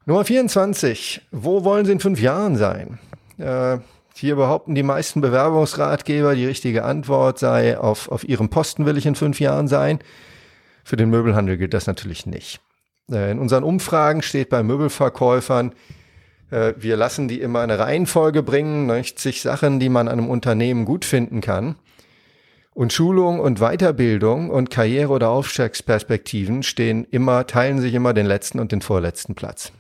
Nummer 0.06 0.26
24. 0.26 1.22
Wo 1.32 1.64
wollen 1.64 1.86
Sie 1.86 1.94
in 1.94 2.00
fünf 2.00 2.20
Jahren 2.20 2.58
sein? 2.58 3.00
Äh, 3.38 3.78
hier 4.16 4.36
behaupten 4.36 4.76
die 4.76 4.84
meisten 4.84 5.22
Bewerbungsratgeber, 5.22 6.36
die 6.36 6.46
richtige 6.46 6.84
Antwort 6.84 7.40
sei, 7.40 7.78
auf, 7.78 8.10
auf 8.10 8.24
ihrem 8.28 8.50
Posten 8.50 8.86
will 8.86 8.98
ich 8.98 9.06
in 9.06 9.16
fünf 9.16 9.40
Jahren 9.40 9.68
sein. 9.68 10.00
Für 10.84 10.96
den 10.96 11.10
Möbelhandel 11.10 11.58
gilt 11.58 11.74
das 11.74 11.88
natürlich 11.88 12.26
nicht. 12.26 12.62
Äh, 13.12 13.32
in 13.32 13.40
unseren 13.40 13.64
Umfragen 13.64 14.24
steht 14.24 14.50
bei 14.50 14.64
Möbelverkäufern, 14.64 15.74
äh, 16.52 16.74
wir 16.78 16.98
lassen 16.98 17.28
die 17.28 17.42
immer 17.42 17.62
eine 17.62 17.80
Reihenfolge 17.80 18.44
bringen, 18.44 18.86
90 18.86 19.42
Sachen, 19.42 19.80
die 19.80 19.90
man 19.90 20.08
an 20.08 20.20
einem 20.20 20.30
Unternehmen 20.30 20.86
gut 20.86 21.06
finden 21.06 21.42
kann. 21.42 21.76
Und 22.74 22.92
Schulung 22.92 23.40
und 23.40 23.60
Weiterbildung 23.60 24.50
und 24.50 24.72
Karriere- 24.72 25.12
oder 25.12 25.30
Aufstiegsperspektiven 25.30 26.64
stehen 26.64 27.06
immer, 27.06 27.46
teilen 27.46 27.80
sich 27.80 27.94
immer 27.94 28.14
den 28.14 28.26
letzten 28.26 28.60
und 28.60 28.72
den 28.72 28.82
vorletzten 28.82 29.36
Platz. 29.36 29.72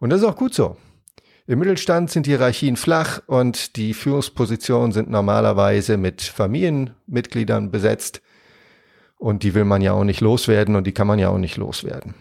Und 0.00 0.10
das 0.10 0.20
ist 0.20 0.26
auch 0.26 0.36
gut 0.36 0.54
so. 0.54 0.76
Im 1.46 1.58
Mittelstand 1.58 2.10
sind 2.10 2.26
Hierarchien 2.26 2.76
flach 2.76 3.20
und 3.26 3.76
die 3.76 3.92
Führungspositionen 3.92 4.92
sind 4.92 5.10
normalerweise 5.10 5.98
mit 5.98 6.22
Familienmitgliedern 6.22 7.70
besetzt. 7.70 8.22
Und 9.18 9.42
die 9.42 9.54
will 9.54 9.66
man 9.66 9.82
ja 9.82 9.92
auch 9.92 10.04
nicht 10.04 10.22
loswerden 10.22 10.76
und 10.76 10.86
die 10.86 10.92
kann 10.92 11.06
man 11.06 11.18
ja 11.18 11.28
auch 11.28 11.38
nicht 11.38 11.58
loswerden. 11.58 12.14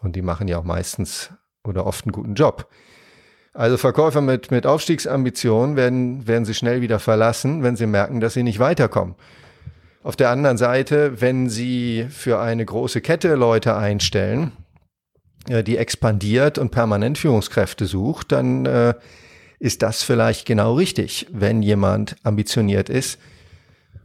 Und 0.00 0.16
die 0.16 0.22
machen 0.22 0.48
ja 0.48 0.58
auch 0.58 0.64
meistens 0.64 1.30
oder 1.66 1.86
oft 1.86 2.04
einen 2.04 2.12
guten 2.12 2.34
Job. 2.34 2.68
Also 3.52 3.78
Verkäufer 3.78 4.20
mit, 4.20 4.50
mit 4.50 4.66
Aufstiegsambitionen 4.66 5.76
werden, 5.76 6.26
werden 6.26 6.44
sie 6.44 6.54
schnell 6.54 6.82
wieder 6.82 6.98
verlassen, 6.98 7.62
wenn 7.62 7.76
sie 7.76 7.86
merken, 7.86 8.20
dass 8.20 8.34
sie 8.34 8.42
nicht 8.42 8.58
weiterkommen. 8.58 9.14
Auf 10.02 10.14
der 10.14 10.30
anderen 10.30 10.58
Seite, 10.58 11.20
wenn 11.20 11.48
sie 11.48 12.06
für 12.10 12.38
eine 12.38 12.64
große 12.64 13.00
Kette 13.00 13.34
Leute 13.34 13.74
einstellen, 13.74 14.52
äh, 15.48 15.64
die 15.64 15.78
expandiert 15.78 16.58
und 16.58 16.70
permanent 16.70 17.18
Führungskräfte 17.18 17.86
sucht, 17.86 18.30
dann 18.30 18.66
äh, 18.66 18.94
ist 19.58 19.82
das 19.82 20.02
vielleicht 20.02 20.46
genau 20.46 20.74
richtig, 20.74 21.26
wenn 21.32 21.62
jemand 21.62 22.16
ambitioniert 22.22 22.88
ist 22.88 23.18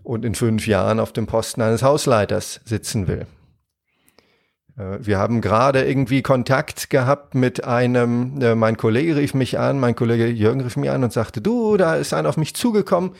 und 0.03 0.23
in 0.23 0.33
fünf 0.33 0.65
Jahren 0.65 0.99
auf 0.99 1.11
dem 1.11 1.27
Posten 1.27 1.61
eines 1.61 1.83
Hausleiters 1.83 2.61
sitzen 2.63 3.07
will. 3.07 3.27
Äh, 4.81 5.05
wir 5.05 5.19
haben 5.19 5.41
gerade 5.41 5.85
irgendwie 5.85 6.21
Kontakt 6.21 6.89
gehabt 6.89 7.35
mit 7.35 7.63
einem, 7.63 8.41
äh, 8.41 8.55
mein 8.55 8.77
Kollege 8.77 9.15
rief 9.15 9.33
mich 9.33 9.59
an, 9.59 9.79
mein 9.79 9.95
Kollege 9.95 10.27
Jürgen 10.27 10.61
rief 10.61 10.77
mich 10.77 10.89
an 10.89 11.03
und 11.03 11.13
sagte, 11.13 11.41
du, 11.41 11.77
da 11.77 11.95
ist 11.95 12.13
einer 12.13 12.29
auf 12.29 12.37
mich 12.37 12.55
zugekommen, 12.55 13.11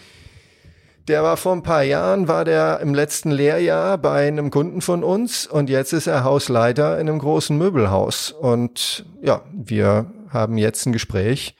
der 1.08 1.24
war 1.24 1.36
vor 1.36 1.54
ein 1.54 1.64
paar 1.64 1.84
Jahren, 1.84 2.28
war 2.28 2.46
der 2.46 2.80
im 2.80 2.94
letzten 2.94 3.32
Lehrjahr 3.32 3.98
bei 3.98 4.28
einem 4.28 4.52
Kunden 4.52 4.82
von 4.82 5.04
uns 5.04 5.48
und 5.48 5.70
jetzt 5.70 5.94
ist 5.94 6.08
er 6.08 6.24
Hausleiter 6.24 7.00
in 7.00 7.10
einem 7.10 7.20
großen 7.20 7.58
Möbelhaus. 7.58 8.32
Und 8.32 9.06
ja, 9.22 9.42
wir 9.52 10.12
haben 10.30 10.58
jetzt 10.58 10.86
ein 10.86 10.94
Gespräch. 10.94 11.56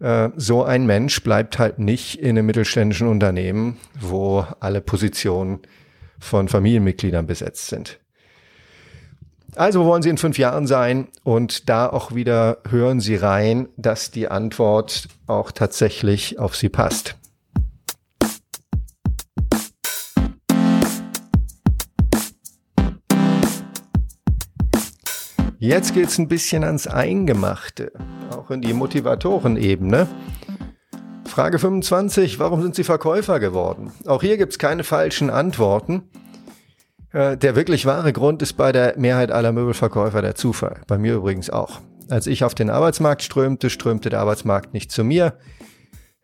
Äh, 0.00 0.30
so 0.36 0.64
ein 0.64 0.86
Mensch 0.86 1.22
bleibt 1.22 1.58
halt 1.58 1.78
nicht 1.78 2.18
in 2.20 2.30
einem 2.30 2.46
mittelständischen 2.46 3.06
Unternehmen, 3.06 3.76
wo 4.00 4.46
alle 4.60 4.80
Positionen 4.80 5.60
von 6.18 6.48
Familienmitgliedern 6.48 7.26
besetzt 7.26 7.66
sind. 7.66 8.01
Also 9.54 9.84
wollen 9.84 10.02
Sie 10.02 10.08
in 10.08 10.16
fünf 10.16 10.38
Jahren 10.38 10.66
sein 10.66 11.08
und 11.24 11.68
da 11.68 11.86
auch 11.86 12.14
wieder 12.14 12.58
hören 12.70 13.00
Sie 13.00 13.16
rein, 13.16 13.68
dass 13.76 14.10
die 14.10 14.28
Antwort 14.28 15.08
auch 15.26 15.52
tatsächlich 15.52 16.38
auf 16.38 16.56
Sie 16.56 16.70
passt. 16.70 17.16
Jetzt 25.58 25.94
geht's 25.94 26.18
ein 26.18 26.28
bisschen 26.28 26.64
ans 26.64 26.86
Eingemachte, 26.86 27.92
auch 28.30 28.50
in 28.50 28.62
die 28.62 28.72
Motivatorenebene. 28.72 30.08
Frage 31.26 31.58
25, 31.58 32.38
warum 32.38 32.62
sind 32.62 32.74
Sie 32.74 32.84
Verkäufer 32.84 33.38
geworden? 33.38 33.92
Auch 34.06 34.22
hier 34.22 34.38
gibt's 34.38 34.58
keine 34.58 34.82
falschen 34.82 35.28
Antworten. 35.30 36.02
Äh, 37.12 37.36
der 37.36 37.56
wirklich 37.56 37.86
wahre 37.86 38.12
Grund 38.12 38.42
ist 38.42 38.54
bei 38.54 38.72
der 38.72 38.94
Mehrheit 38.98 39.30
aller 39.30 39.52
Möbelverkäufer 39.52 40.22
der 40.22 40.34
Zufall. 40.34 40.80
Bei 40.86 40.98
mir 40.98 41.14
übrigens 41.14 41.50
auch. 41.50 41.80
Als 42.08 42.26
ich 42.26 42.44
auf 42.44 42.54
den 42.54 42.70
Arbeitsmarkt 42.70 43.22
strömte, 43.22 43.70
strömte 43.70 44.10
der 44.10 44.20
Arbeitsmarkt 44.20 44.74
nicht 44.74 44.90
zu 44.90 45.04
mir. 45.04 45.34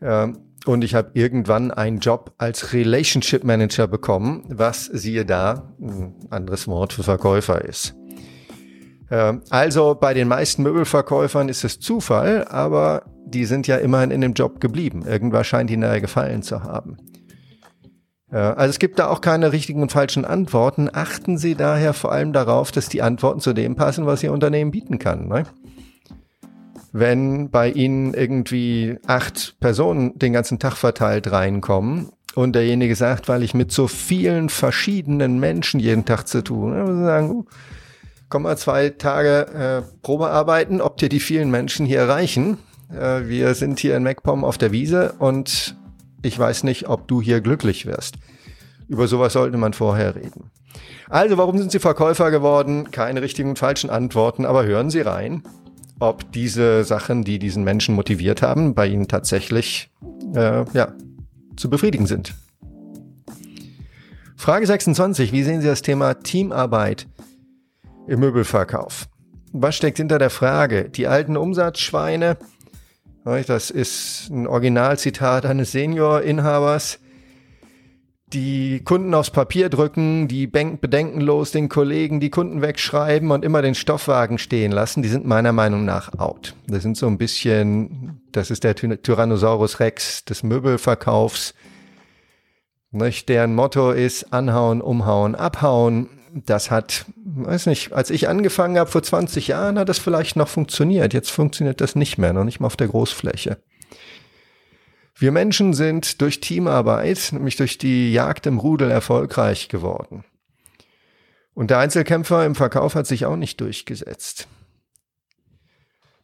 Ähm, 0.00 0.38
und 0.66 0.82
ich 0.82 0.94
habe 0.94 1.10
irgendwann 1.14 1.70
einen 1.70 1.98
Job 1.98 2.34
als 2.36 2.72
Relationship 2.72 3.44
Manager 3.44 3.86
bekommen, 3.86 4.44
was 4.48 4.86
siehe 4.86 5.24
da, 5.24 5.72
ein 5.80 6.14
anderes 6.30 6.66
Wort 6.66 6.92
für 6.92 7.02
Verkäufer 7.02 7.64
ist. 7.64 7.94
Ähm, 9.10 9.42
also 9.50 9.94
bei 9.94 10.14
den 10.14 10.28
meisten 10.28 10.62
Möbelverkäufern 10.62 11.48
ist 11.48 11.64
es 11.64 11.80
Zufall, 11.80 12.44
aber 12.48 13.04
die 13.26 13.44
sind 13.44 13.66
ja 13.66 13.76
immerhin 13.76 14.10
in 14.10 14.20
dem 14.20 14.32
Job 14.32 14.60
geblieben. 14.60 15.04
Irgendwas 15.06 15.46
scheint 15.46 15.70
ihnen 15.70 15.82
da 15.82 15.98
gefallen 16.00 16.42
zu 16.42 16.62
haben. 16.62 16.96
Also 18.30 18.70
es 18.70 18.78
gibt 18.78 18.98
da 18.98 19.08
auch 19.08 19.22
keine 19.22 19.52
richtigen 19.52 19.80
und 19.80 19.90
falschen 19.90 20.26
Antworten. 20.26 20.90
Achten 20.92 21.38
Sie 21.38 21.54
daher 21.54 21.94
vor 21.94 22.12
allem 22.12 22.34
darauf, 22.34 22.70
dass 22.70 22.88
die 22.88 23.00
Antworten 23.00 23.40
zu 23.40 23.54
dem 23.54 23.74
passen, 23.74 24.04
was 24.04 24.22
Ihr 24.22 24.32
Unternehmen 24.32 24.70
bieten 24.70 24.98
kann. 24.98 25.28
Ne? 25.28 25.44
Wenn 26.92 27.50
bei 27.50 27.70
Ihnen 27.70 28.12
irgendwie 28.12 28.98
acht 29.06 29.56
Personen 29.60 30.18
den 30.18 30.34
ganzen 30.34 30.58
Tag 30.58 30.76
verteilt 30.76 31.30
reinkommen 31.32 32.10
und 32.34 32.54
derjenige 32.54 32.96
sagt, 32.96 33.28
weil 33.28 33.42
ich 33.42 33.54
mit 33.54 33.72
so 33.72 33.88
vielen 33.88 34.50
verschiedenen 34.50 35.38
Menschen 35.38 35.80
jeden 35.80 36.04
Tag 36.04 36.24
zu 36.24 36.44
tun, 36.44 36.72
ich 36.72 37.04
sagen, 37.04 37.30
uh, 37.30 37.44
komm 38.28 38.42
mal 38.42 38.58
zwei 38.58 38.90
Tage 38.90 39.84
äh, 39.86 39.96
Probe 40.02 40.28
arbeiten, 40.28 40.80
ob 40.80 40.98
dir 40.98 41.08
die 41.08 41.20
vielen 41.20 41.50
Menschen 41.50 41.86
hier 41.86 42.02
reichen. 42.02 42.58
Äh, 42.92 43.26
wir 43.26 43.54
sind 43.54 43.78
hier 43.78 43.96
in 43.96 44.02
MacPom 44.02 44.44
auf 44.44 44.58
der 44.58 44.72
Wiese 44.72 45.14
und 45.18 45.77
ich 46.22 46.38
weiß 46.38 46.64
nicht, 46.64 46.88
ob 46.88 47.08
du 47.08 47.20
hier 47.20 47.40
glücklich 47.40 47.86
wirst. 47.86 48.16
Über 48.88 49.06
sowas 49.06 49.34
sollte 49.34 49.58
man 49.58 49.72
vorher 49.72 50.14
reden. 50.14 50.50
Also, 51.08 51.38
warum 51.38 51.58
sind 51.58 51.72
Sie 51.72 51.78
Verkäufer 51.78 52.30
geworden? 52.30 52.90
Keine 52.90 53.22
richtigen 53.22 53.50
und 53.50 53.58
falschen 53.58 53.90
Antworten, 53.90 54.44
aber 54.44 54.64
hören 54.64 54.90
Sie 54.90 55.00
rein, 55.00 55.42
ob 56.00 56.32
diese 56.32 56.84
Sachen, 56.84 57.24
die 57.24 57.38
diesen 57.38 57.64
Menschen 57.64 57.94
motiviert 57.94 58.42
haben, 58.42 58.74
bei 58.74 58.86
Ihnen 58.86 59.08
tatsächlich 59.08 59.90
äh, 60.34 60.64
ja, 60.72 60.92
zu 61.56 61.70
befriedigen 61.70 62.06
sind. 62.06 62.34
Frage 64.36 64.66
26. 64.66 65.32
Wie 65.32 65.42
sehen 65.42 65.60
Sie 65.60 65.66
das 65.66 65.82
Thema 65.82 66.14
Teamarbeit 66.14 67.06
im 68.08 68.20
Möbelverkauf. 68.20 69.06
Was 69.52 69.76
steckt 69.76 69.98
hinter 69.98 70.18
der 70.18 70.30
Frage? 70.30 70.88
Die 70.88 71.06
alten 71.06 71.36
Umsatzschweine, 71.36 72.36
das 73.46 73.70
ist 73.70 74.30
ein 74.30 74.46
Originalzitat 74.46 75.44
eines 75.44 75.72
Senior-Inhabers, 75.72 76.98
die 78.32 78.80
Kunden 78.84 79.14
aufs 79.14 79.30
Papier 79.30 79.68
drücken, 79.68 80.28
die 80.28 80.46
bedenkenlos 80.46 81.50
den 81.50 81.68
Kollegen 81.68 82.20
die 82.20 82.30
Kunden 82.30 82.62
wegschreiben 82.62 83.30
und 83.30 83.44
immer 83.44 83.62
den 83.62 83.74
Stoffwagen 83.74 84.38
stehen 84.38 84.72
lassen, 84.72 85.02
die 85.02 85.08
sind 85.08 85.26
meiner 85.26 85.52
Meinung 85.52 85.84
nach 85.84 86.18
out. 86.18 86.54
Das 86.66 86.82
sind 86.82 86.96
so 86.96 87.06
ein 87.06 87.18
bisschen, 87.18 88.20
das 88.32 88.50
ist 88.50 88.64
der 88.64 88.74
Tyrannosaurus 88.74 89.80
Rex 89.80 90.24
des 90.24 90.42
Möbelverkaufs. 90.42 91.54
Nicht? 92.90 93.28
Deren 93.28 93.54
Motto 93.54 93.92
ist 93.92 94.32
anhauen, 94.32 94.80
umhauen, 94.80 95.34
abhauen. 95.34 96.08
Das 96.32 96.70
hat, 96.70 97.06
weiß 97.46 97.66
nicht, 97.66 97.92
als 97.92 98.10
ich 98.10 98.28
angefangen 98.28 98.78
habe 98.78 98.90
vor 98.90 99.02
20 99.02 99.48
Jahren, 99.48 99.78
hat 99.78 99.88
das 99.88 99.98
vielleicht 99.98 100.36
noch 100.36 100.48
funktioniert. 100.48 101.14
Jetzt 101.14 101.30
funktioniert 101.30 101.80
das 101.80 101.94
nicht 101.94 102.18
mehr, 102.18 102.32
noch 102.32 102.44
nicht 102.44 102.60
mal 102.60 102.66
auf 102.66 102.76
der 102.76 102.88
Großfläche. 102.88 103.58
Wir 105.14 105.32
Menschen 105.32 105.74
sind 105.74 106.20
durch 106.20 106.40
Teamarbeit, 106.40 107.30
nämlich 107.32 107.56
durch 107.56 107.76
die 107.76 108.12
Jagd 108.12 108.46
im 108.46 108.58
Rudel 108.58 108.90
erfolgreich 108.90 109.68
geworden. 109.68 110.24
Und 111.54 111.70
der 111.70 111.78
Einzelkämpfer 111.78 112.46
im 112.46 112.54
Verkauf 112.54 112.94
hat 112.94 113.08
sich 113.08 113.26
auch 113.26 113.34
nicht 113.34 113.60
durchgesetzt. 113.60 114.46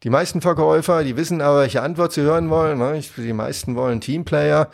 Die 0.05 0.11
meisten 0.11 0.41
Verkäufer, 0.41 1.03
die 1.03 1.17
wissen 1.17 1.41
aber, 1.41 1.63
welche 1.63 1.83
Antwort 1.83 2.13
sie 2.13 2.21
hören 2.21 2.51
wollen. 2.51 2.79
Ne? 2.79 3.01
Die 3.17 3.33
meisten 3.33 3.75
wollen 3.75 4.01
Teamplayer. 4.01 4.71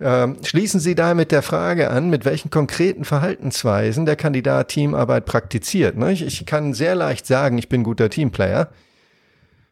Ähm, 0.00 0.36
schließen 0.44 0.78
Sie 0.78 0.94
da 0.94 1.14
mit 1.14 1.32
der 1.32 1.42
Frage 1.42 1.90
an, 1.90 2.08
mit 2.08 2.24
welchen 2.24 2.50
konkreten 2.50 3.04
Verhaltensweisen 3.04 4.06
der 4.06 4.16
Kandidat 4.16 4.68
Teamarbeit 4.68 5.24
praktiziert. 5.24 5.96
Ne? 5.96 6.12
Ich 6.12 6.46
kann 6.46 6.72
sehr 6.72 6.94
leicht 6.94 7.26
sagen, 7.26 7.58
ich 7.58 7.68
bin 7.68 7.82
guter 7.82 8.08
Teamplayer. 8.08 8.68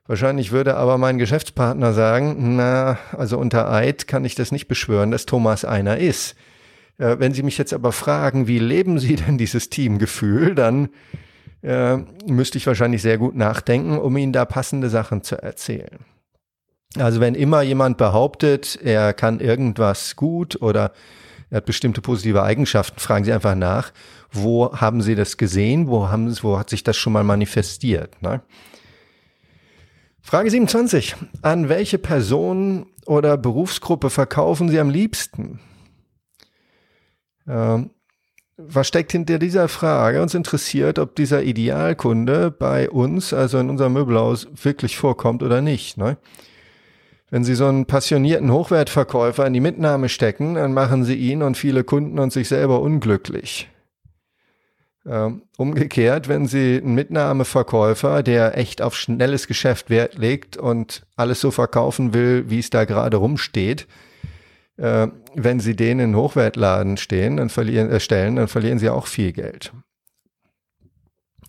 Wahrscheinlich 0.09 0.53
würde 0.53 0.77
aber 0.77 0.99
mein 0.99 1.19
Geschäftspartner 1.19 1.93
sagen, 1.93 2.57
na, 2.57 2.99
also 3.13 3.39
unter 3.39 3.71
Eid 3.71 4.07
kann 4.07 4.25
ich 4.25 4.35
das 4.35 4.53
nicht 4.53 4.69
beschwören, 4.69 5.11
dass 5.11 5.27
Thomas 5.27 5.65
einer 5.65 5.99
ist. 5.99 6.37
Äh, 6.99 7.17
wenn 7.19 7.33
Sie 7.33 7.43
mich 7.43 7.59
jetzt 7.59 7.73
aber 7.73 7.93
fragen, 7.93 8.47
wie 8.47 8.59
leben 8.59 8.99
Sie 8.99 9.17
denn 9.17 9.39
dieses 9.39 9.69
Teamgefühl, 9.69 10.55
dann 10.55 10.89
äh, 11.63 11.99
müsste 12.27 12.59
ich 12.59 12.67
wahrscheinlich 12.67 13.03
sehr 13.03 13.19
gut 13.19 13.37
nachdenken, 13.37 13.99
um 13.99 14.17
Ihnen 14.17 14.33
da 14.33 14.45
passende 14.45 14.89
Sachen 14.91 15.23
zu 15.23 15.41
erzählen. 15.41 15.99
Also 16.97 17.21
wenn 17.21 17.35
immer 17.35 17.63
jemand 17.63 17.99
behauptet, 17.99 18.79
er 18.83 19.13
kann 19.13 19.41
irgendwas 19.41 20.17
gut 20.17 20.61
oder 20.63 20.93
er 21.51 21.59
hat 21.59 21.67
bestimmte 21.67 22.01
positive 22.01 22.43
Eigenschaften, 22.43 22.99
fragen 22.99 23.25
Sie 23.25 23.33
einfach 23.33 23.55
nach, 23.55 23.93
wo 24.33 24.73
haben 24.73 25.01
Sie 25.01 25.15
das 25.15 25.37
gesehen, 25.37 25.89
wo, 25.89 26.09
haben, 26.09 26.35
wo 26.43 26.59
hat 26.59 26.71
sich 26.71 26.83
das 26.83 26.97
schon 26.97 27.13
mal 27.13 27.25
manifestiert? 27.25 28.21
Ne? 28.23 28.43
Frage 30.21 30.51
27. 30.51 31.15
An 31.43 31.69
welche 31.69 31.99
Person 31.99 32.87
oder 33.07 33.37
Berufsgruppe 33.37 34.11
verkaufen 34.11 34.69
Sie 34.69 34.81
am 34.81 34.91
liebsten? 34.91 35.61
Ähm, 37.47 37.91
was 38.57 38.89
steckt 38.89 39.13
hinter 39.13 39.39
dieser 39.39 39.69
Frage? 39.69 40.23
Uns 40.23 40.35
interessiert, 40.35 40.99
ob 40.99 41.15
dieser 41.15 41.43
Idealkunde 41.43 42.51
bei 42.51 42.91
uns, 42.91 43.33
also 43.33 43.59
in 43.59 43.71
unserem 43.71 43.93
Möbelhaus, 43.93 44.49
wirklich 44.55 44.97
vorkommt 44.97 45.43
oder 45.43 45.61
nicht. 45.61 45.97
Ne? 45.99 46.17
Wenn 47.31 47.45
Sie 47.45 47.57
so 47.57 47.67
einen 47.67 47.87
passionierten 47.87 48.53
Hochwertverkäufer 48.53 49.47
in 49.47 49.53
die 49.53 49.61
Mitnahme 49.61 50.09
stecken, 50.09 50.55
dann 50.55 50.73
machen 50.73 51.05
Sie 51.05 51.17
ihn 51.17 51.43
und 51.43 51.57
viele 51.57 51.83
Kunden 51.83 52.19
und 52.19 52.33
sich 52.33 52.49
selber 52.49 52.81
unglücklich. 52.81 53.69
Ähm, 55.05 55.43
umgekehrt, 55.57 56.29
wenn 56.29 56.47
Sie 56.47 56.81
einen 56.83 56.95
Mitnahmeverkäufer, 56.95 58.23
der 58.23 58.59
echt 58.59 58.83
auf 58.83 58.97
schnelles 58.97 59.47
Geschäft 59.47 59.91
Wert 59.91 60.19
legt 60.19 60.57
und 60.57 61.07
alles 61.15 61.41
so 61.41 61.51
verkaufen 61.51 62.13
will, 62.15 62.49
wie 62.49 62.59
es 62.59 62.71
da 62.71 62.85
gerade 62.85 63.17
rumsteht, 63.17 63.87
äh, 64.77 65.09
wenn 65.35 65.61
Sie 65.61 65.77
den 65.77 66.01
in 66.01 66.17
Hochwertladen 66.17 66.97
stehen, 66.97 67.37
dann 67.37 67.51
verlieren, 67.51 67.91
äh, 67.91 68.01
stellen, 68.01 68.37
dann 68.37 68.49
verlieren 68.49 68.79
Sie 68.79 68.91
auch 68.91 69.07
viel 69.07 69.33
Geld. 69.33 69.73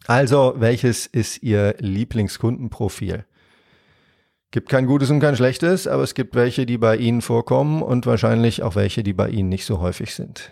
Also, 0.06 0.54
welches 0.58 1.06
ist 1.08 1.44
Ihr 1.44 1.76
Lieblingskundenprofil? 1.80 3.26
Gibt 4.52 4.70
kein 4.70 4.86
gutes 4.86 5.10
und 5.10 5.20
kein 5.20 5.36
schlechtes, 5.36 5.88
aber 5.88 6.04
es 6.04 6.14
gibt 6.14 6.34
welche, 6.34 6.66
die 6.66 6.78
bei 6.78 6.96
Ihnen 6.96 7.22
vorkommen 7.22 7.82
und 7.82 8.06
wahrscheinlich 8.06 8.64
auch 8.64 8.76
welche, 8.76 9.04
die 9.04 9.14
bei 9.14 9.30
Ihnen 9.30 9.50
nicht 9.50 9.66
so 9.66 9.80
häufig 9.80 10.16
sind. 10.16 10.52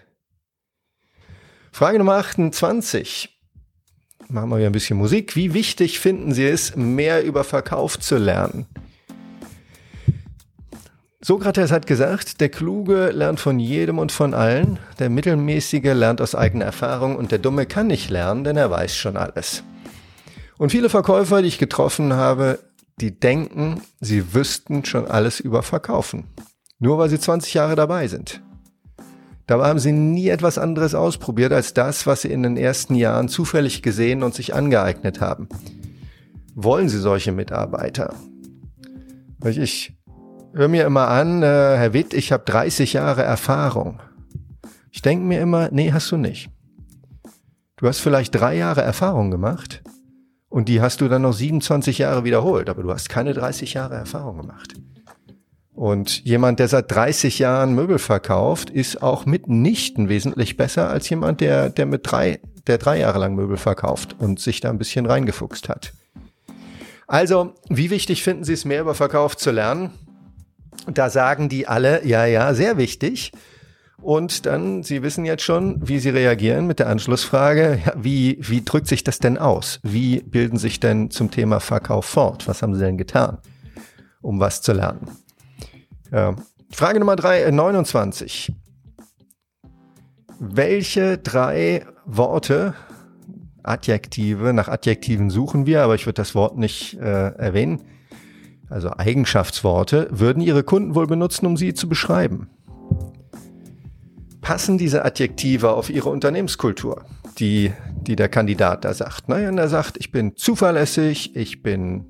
Frage 1.71 1.97
Nummer 1.97 2.15
28. 2.15 3.29
Machen 4.27 4.49
wir 4.49 4.57
wieder 4.57 4.67
ein 4.67 4.73
bisschen 4.73 4.97
Musik. 4.97 5.35
Wie 5.35 5.53
wichtig 5.53 5.99
finden 5.99 6.33
Sie 6.33 6.45
es, 6.45 6.75
mehr 6.75 7.23
über 7.23 7.43
Verkauf 7.43 7.99
zu 7.99 8.17
lernen? 8.17 8.65
Sokrates 11.21 11.71
hat 11.71 11.87
gesagt, 11.87 12.39
der 12.41 12.49
Kluge 12.49 13.11
lernt 13.11 13.39
von 13.39 13.59
jedem 13.59 13.97
und 13.97 14.11
von 14.11 14.33
allen, 14.33 14.77
der 14.99 15.09
Mittelmäßige 15.09 15.93
lernt 15.93 16.21
aus 16.21 16.35
eigener 16.35 16.65
Erfahrung 16.65 17.15
und 17.15 17.31
der 17.31 17.39
Dumme 17.39 17.65
kann 17.65 17.87
nicht 17.87 18.09
lernen, 18.09 18.43
denn 18.43 18.57
er 18.57 18.69
weiß 18.69 18.95
schon 18.95 19.17
alles. 19.17 19.63
Und 20.57 20.69
viele 20.69 20.89
Verkäufer, 20.89 21.41
die 21.41 21.47
ich 21.47 21.57
getroffen 21.57 22.13
habe, 22.13 22.59
die 23.01 23.19
denken, 23.19 23.81
sie 23.99 24.33
wüssten 24.33 24.85
schon 24.85 25.07
alles 25.07 25.39
über 25.39 25.63
Verkaufen. 25.63 26.25
Nur 26.79 26.97
weil 26.97 27.09
sie 27.09 27.19
20 27.19 27.53
Jahre 27.53 27.75
dabei 27.75 28.07
sind. 28.07 28.41
Dabei 29.47 29.67
haben 29.67 29.79
sie 29.79 29.91
nie 29.91 30.29
etwas 30.29 30.57
anderes 30.57 30.95
ausprobiert 30.95 31.53
als 31.53 31.73
das, 31.73 32.07
was 32.07 32.21
sie 32.21 32.31
in 32.31 32.43
den 32.43 32.57
ersten 32.57 32.95
Jahren 32.95 33.29
zufällig 33.29 33.83
gesehen 33.83 34.23
und 34.23 34.33
sich 34.33 34.55
angeeignet 34.55 35.21
haben. 35.21 35.47
Wollen 36.55 36.89
Sie 36.89 36.99
solche 36.99 37.31
Mitarbeiter? 37.31 38.15
Ich 39.43 39.93
höre 40.53 40.69
mir 40.69 40.85
immer 40.85 41.09
an, 41.09 41.43
äh, 41.43 41.45
Herr 41.45 41.93
Witt, 41.93 42.13
ich 42.13 42.31
habe 42.31 42.45
30 42.45 42.93
Jahre 42.93 43.23
Erfahrung. 43.23 43.99
Ich 44.89 45.01
denke 45.01 45.25
mir 45.25 45.41
immer, 45.41 45.69
nee, 45.71 45.91
hast 45.91 46.11
du 46.11 46.17
nicht. 46.17 46.49
Du 47.75 47.87
hast 47.87 47.99
vielleicht 47.99 48.33
drei 48.33 48.55
Jahre 48.55 48.81
Erfahrung 48.81 49.29
gemacht 49.29 49.83
und 50.55 50.69
die 50.69 50.79
hast 50.79 51.01
du 51.01 51.09
dann 51.09 51.23
noch 51.23 51.33
27 51.33 51.97
Jahre 51.97 52.23
wiederholt, 52.23 52.69
aber 52.69 52.81
du 52.81 52.89
hast 52.89 53.09
keine 53.09 53.33
30 53.33 53.73
Jahre 53.73 53.95
Erfahrung 53.95 54.37
gemacht. 54.37 54.75
Und 55.73 56.23
jemand, 56.23 56.59
der 56.59 56.69
seit 56.69 56.89
30 56.89 57.39
Jahren 57.39 57.75
Möbel 57.75 57.99
verkauft, 57.99 58.69
ist 58.69 59.03
auch 59.03 59.25
mitnichten 59.25 60.07
wesentlich 60.07 60.55
besser 60.55 60.89
als 60.89 61.09
jemand, 61.09 61.41
der, 61.41 61.69
der 61.69 61.85
mit 61.85 62.09
drei, 62.09 62.39
der 62.67 62.77
drei 62.77 62.99
Jahre 62.99 63.19
lang 63.19 63.35
Möbel 63.35 63.57
verkauft 63.57 64.15
und 64.17 64.39
sich 64.39 64.61
da 64.61 64.69
ein 64.69 64.77
bisschen 64.77 65.05
reingefuchst 65.05 65.67
hat. 65.67 65.91
Also, 67.05 67.53
wie 67.67 67.89
wichtig 67.89 68.23
finden 68.23 68.45
Sie 68.45 68.53
es, 68.53 68.63
mehr 68.63 68.79
über 68.79 68.95
Verkauf 68.95 69.35
zu 69.35 69.51
lernen? 69.51 69.91
Da 70.87 71.09
sagen 71.09 71.49
die 71.49 71.67
alle, 71.67 72.07
ja, 72.07 72.25
ja, 72.25 72.53
sehr 72.53 72.77
wichtig. 72.77 73.33
Und 74.01 74.45
dann, 74.45 74.83
Sie 74.83 75.03
wissen 75.03 75.25
jetzt 75.25 75.43
schon, 75.43 75.87
wie 75.87 75.99
Sie 75.99 76.09
reagieren 76.09 76.67
mit 76.67 76.79
der 76.79 76.87
Anschlussfrage, 76.87 77.79
ja, 77.85 77.93
wie, 77.95 78.37
wie 78.41 78.63
drückt 78.63 78.87
sich 78.87 79.03
das 79.03 79.19
denn 79.19 79.37
aus? 79.37 79.79
Wie 79.83 80.21
bilden 80.21 80.57
sich 80.57 80.79
denn 80.79 81.09
zum 81.11 81.31
Thema 81.31 81.59
Verkauf 81.59 82.05
fort? 82.05 82.47
Was 82.47 82.61
haben 82.61 82.75
Sie 82.75 82.81
denn 82.81 82.97
getan, 82.97 83.37
um 84.21 84.39
was 84.39 84.61
zu 84.61 84.73
lernen? 84.73 85.07
Ja. 86.11 86.35
Frage 86.71 86.99
Nummer 86.99 87.15
drei, 87.15 87.41
äh, 87.43 87.51
29. 87.51 88.53
Welche 90.39 91.17
drei 91.17 91.85
Worte, 92.05 92.73
Adjektive, 93.63 94.53
nach 94.53 94.67
Adjektiven 94.67 95.29
suchen 95.29 95.65
wir, 95.65 95.83
aber 95.83 95.95
ich 95.95 96.05
würde 96.05 96.21
das 96.21 96.35
Wort 96.35 96.57
nicht 96.57 96.99
äh, 96.99 97.29
erwähnen, 97.29 97.81
also 98.69 98.91
Eigenschaftsworte, 98.91 100.07
würden 100.11 100.41
Ihre 100.41 100.63
Kunden 100.63 100.95
wohl 100.95 101.07
benutzen, 101.07 101.45
um 101.45 101.57
sie 101.57 101.73
zu 101.73 101.87
beschreiben? 101.87 102.49
Passen 104.45 104.77
diese 104.77 105.03
Adjektive 105.03 105.71
auf 105.71 105.89
Ihre 105.89 106.09
Unternehmenskultur, 106.09 107.03
die, 107.39 107.73
die 108.01 108.15
der 108.15 108.29
Kandidat 108.29 108.85
da 108.85 108.93
sagt? 108.93 109.27
Naja, 109.27 109.49
er 109.49 109.67
sagt, 109.67 109.97
ich 109.97 110.11
bin 110.11 110.35
zuverlässig, 110.35 111.35
ich 111.35 111.63
bin 111.63 112.05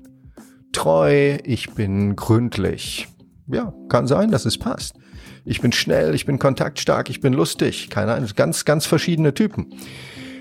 treu, 0.72 1.38
ich 1.44 1.72
bin 1.72 2.14
gründlich 2.14 3.08
ja, 3.48 3.72
kann 3.88 4.06
sein, 4.06 4.30
dass 4.30 4.44
es 4.44 4.58
passt. 4.58 4.96
Ich 5.44 5.60
bin 5.60 5.72
schnell, 5.72 6.14
ich 6.14 6.26
bin 6.26 6.38
kontaktstark, 6.38 7.08
ich 7.10 7.20
bin 7.20 7.32
lustig. 7.32 7.90
Keine 7.90 8.14
Ahnung, 8.14 8.28
ganz, 8.34 8.64
ganz 8.64 8.86
verschiedene 8.86 9.34
Typen. 9.34 9.74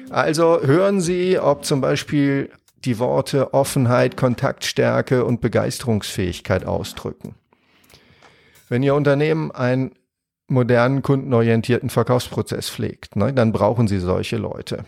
Also 0.10 0.62
hören 0.62 1.02
Sie, 1.02 1.40
ob 1.40 1.66
zum 1.66 1.82
Beispiel 1.82 2.50
die 2.84 3.00
Worte 3.00 3.54
Offenheit, 3.54 4.18
Kontaktstärke 4.18 5.26
und 5.26 5.42
Begeisterungsfähigkeit 5.42 6.66
ausdrücken. 6.66 7.36
Wenn 8.70 8.84
Ihr 8.84 8.96
Unternehmen 8.96 9.52
einen 9.52 9.92
modernen, 10.48 11.02
kundenorientierten 11.02 11.90
Verkaufsprozess 11.90 12.70
pflegt, 12.70 13.16
ne, 13.16 13.34
dann 13.34 13.52
brauchen 13.52 13.88
Sie 13.88 14.00
solche 14.00 14.38
Leute. 14.38 14.86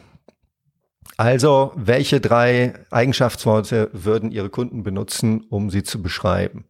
Also, 1.17 1.71
welche 1.75 2.21
drei 2.21 2.73
Eigenschaftsworte 2.91 3.89
würden 3.91 4.31
Ihre 4.31 4.49
Kunden 4.49 4.83
benutzen, 4.83 5.45
um 5.49 5.71
sie 5.71 5.81
zu 5.81 6.01
beschreiben? 6.01 6.65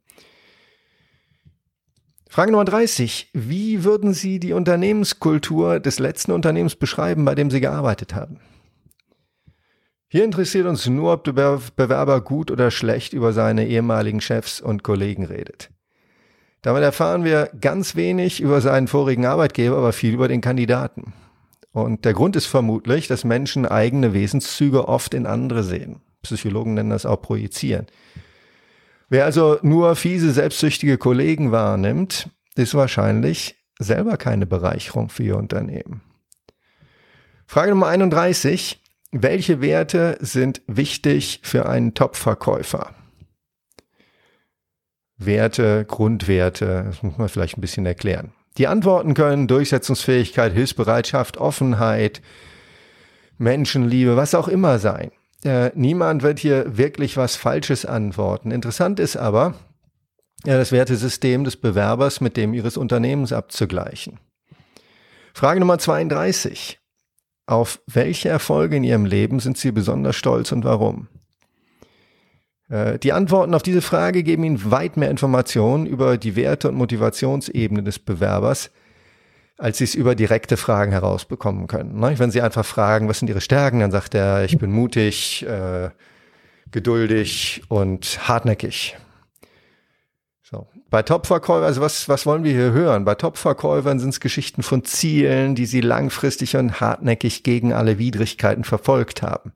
Frage 2.30 2.52
Nummer 2.52 2.66
30. 2.66 3.32
Wie 3.34 3.84
würden 3.84 4.14
Sie 4.14 4.40
die 4.40 4.54
Unternehmenskultur 4.54 5.80
des 5.80 6.00
letzten 6.00 6.32
Unternehmens 6.32 6.76
beschreiben, 6.76 7.26
bei 7.26 7.36
dem 7.36 7.52
Sie 7.52 7.60
gearbeitet 7.60 8.16
haben? 8.16 8.40
Hier 10.08 10.24
interessiert 10.24 10.68
uns 10.68 10.88
nur, 10.88 11.14
ob 11.14 11.26
der 11.26 11.60
Bewerber 11.76 12.22
gut 12.22 12.50
oder 12.50 12.72
schlecht 12.72 13.12
über 13.12 13.34
seine 13.34 13.68
ehemaligen 13.68 14.22
Chefs 14.22 14.62
und 14.62 14.84
Kollegen 14.84 15.26
redet. 15.26 15.70
Damit 16.68 16.84
erfahren 16.84 17.24
wir 17.24 17.50
ganz 17.62 17.96
wenig 17.96 18.42
über 18.42 18.60
seinen 18.60 18.90
vorigen 18.90 19.26
Arbeitgeber, 19.26 19.78
aber 19.78 19.94
viel 19.94 20.14
über 20.14 20.28
den 20.28 20.42
Kandidaten. 20.42 21.14
Und 21.72 22.04
der 22.04 22.12
Grund 22.12 22.36
ist 22.36 22.48
vermutlich, 22.48 23.08
dass 23.08 23.24
Menschen 23.24 23.66
eigene 23.66 24.14
Wesenszüge 24.14 24.90
oft 24.90 25.14
in 25.14 25.26
andere 25.26 25.64
sehen. 25.64 26.02
Psychologen 26.24 26.74
nennen 26.74 26.90
das 26.90 27.06
auch 27.06 27.22
projizieren. 27.22 27.88
Wer 29.08 29.24
also 29.24 29.60
nur 29.62 29.96
fiese, 29.96 30.34
selbstsüchtige 30.34 30.98
Kollegen 30.98 31.54
wahrnimmt, 31.54 32.28
ist 32.56 32.76
wahrscheinlich 32.76 33.56
selber 33.80 34.18
keine 34.18 34.46
Bereicherung 34.46 35.08
für 35.08 35.24
ihr 35.24 35.38
Unternehmen. 35.38 36.02
Frage 37.46 37.70
Nummer 37.70 37.88
31. 37.88 38.84
Welche 39.14 39.62
Werte 39.62 40.18
sind 40.20 40.62
wichtig 40.68 41.40
für 41.44 41.70
einen 41.70 41.94
Top-Verkäufer? 41.94 42.94
Werte, 45.18 45.86
Grundwerte, 45.86 46.86
das 46.88 47.04
muss 47.04 47.18
man 47.18 47.30
vielleicht 47.30 47.58
ein 47.58 47.62
bisschen 47.62 47.86
erklären. 47.86 48.32
Die 48.58 48.68
Antworten 48.68 49.14
können 49.14 49.48
Durchsetzungsfähigkeit, 49.48 50.54
Hilfsbereitschaft, 50.54 51.38
Offenheit, 51.38 52.22
Menschenliebe, 53.38 54.16
was 54.16 54.36
auch 54.36 54.48
immer 54.48 54.80
sein. 54.80 55.12
Äh, 55.44 55.72
niemand 55.76 56.24
wird 56.24 56.40
hier 56.40 56.78
wirklich 56.78 57.18
was 57.18 57.36
Falsches 57.36 57.86
antworten. 57.86 58.52
Interessant 58.52 59.00
ist 59.00 59.16
aber, 59.16 59.54
ja, 60.46 60.58
das 60.58 60.72
Wertesystem 60.72 61.44
des 61.44 61.56
Bewerbers 61.58 62.22
mit 62.22 62.38
dem 62.38 62.54
ihres 62.54 62.78
Unternehmens 62.78 63.34
abzugleichen. 63.34 64.20
Frage 65.34 65.60
Nummer 65.60 65.78
32. 65.78 66.80
Auf 67.46 67.80
welche 67.88 68.30
Erfolge 68.30 68.76
in 68.76 68.84
Ihrem 68.84 69.06
Leben 69.06 69.40
sind 69.40 69.58
Sie 69.58 69.72
besonders 69.72 70.16
stolz 70.16 70.52
und 70.52 70.64
warum? 70.64 71.08
Äh, 72.70 73.00
die 73.00 73.14
Antworten 73.14 73.54
auf 73.54 73.64
diese 73.64 73.82
Frage 73.82 74.24
geben 74.24 74.44
Ihnen 74.44 74.72
weit 74.72 74.98
mehr 74.98 75.10
Informationen 75.10 75.86
über 75.86 76.18
die 76.18 76.36
Werte 76.36 76.70
und 76.70 76.76
Motivationsebene 76.76 77.84
des 77.84 78.00
Bewerbers, 78.00 78.72
als 79.58 79.78
Sie 79.78 79.86
es 79.86 79.96
über 79.96 80.16
direkte 80.16 80.58
Fragen 80.58 80.92
herausbekommen 80.92 81.68
können. 81.68 82.00
Ne? 82.00 82.18
Wenn 82.20 82.32
Sie 82.32 82.42
einfach 82.42 82.66
fragen, 82.66 83.08
was 83.08 83.20
sind 83.20 83.30
Ihre 83.30 83.42
Stärken, 83.42 83.80
dann 83.80 83.92
sagt 83.92 84.16
er, 84.16 84.44
ich 84.46 84.58
bin 84.58 84.72
mutig, 84.72 85.46
äh, 85.48 85.90
geduldig 86.72 87.64
und 87.70 88.28
hartnäckig. 88.28 88.98
So. 90.44 90.68
Bei 90.90 91.02
Top-Verkäufern, 91.04 91.66
also 91.66 91.82
was, 91.82 92.08
was 92.08 92.26
wollen 92.26 92.44
wir 92.44 92.54
hier 92.54 92.72
hören? 92.72 93.04
Bei 93.04 93.16
Top-Verkäufern 93.16 94.00
sind 94.00 94.10
es 94.10 94.20
Geschichten 94.22 94.64
von 94.64 94.86
Zielen, 94.86 95.56
die 95.56 95.66
sie 95.66 95.82
langfristig 95.82 96.56
und 96.56 96.80
hartnäckig 96.80 97.44
gegen 97.44 97.74
alle 97.74 97.98
Widrigkeiten 98.00 98.64
verfolgt 98.64 99.22
haben. 99.22 99.52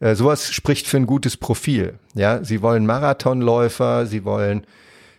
Äh, 0.00 0.14
sowas 0.14 0.52
spricht 0.52 0.86
für 0.86 0.96
ein 0.96 1.06
gutes 1.06 1.36
Profil. 1.36 1.98
Ja, 2.14 2.42
sie 2.44 2.62
wollen 2.62 2.86
Marathonläufer, 2.86 4.06
sie 4.06 4.24
wollen 4.24 4.66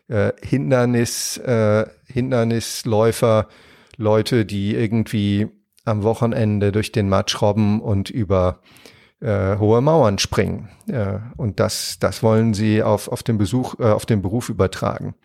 äh, 0.08 0.32
Hindernis, 0.44 1.38
äh, 1.38 1.86
Hindernisläufer, 2.08 3.48
Leute, 3.98 4.46
die 4.46 4.76
irgendwie 4.76 5.48
am 5.86 6.04
Wochenende 6.04 6.72
durch 6.72 6.92
den 6.92 7.10
Matsch 7.10 7.42
robben 7.42 7.80
und 7.80 8.10
über 8.10 8.60
äh, 9.22 9.58
hohe 9.58 9.82
Mauern 9.82 10.18
springen. 10.20 10.70
Äh, 10.88 11.20
und 11.38 11.60
das, 11.60 11.98
das 12.00 12.24
wollen 12.24 12.54
sie 12.54 12.84
auf, 12.84 13.08
auf 13.08 13.24
den 13.24 13.38
Besuch, 13.38 13.80
äh, 13.80 13.86
auf 13.86 14.06
den 14.06 14.22
Beruf 14.22 14.50
übertragen. 14.50 15.16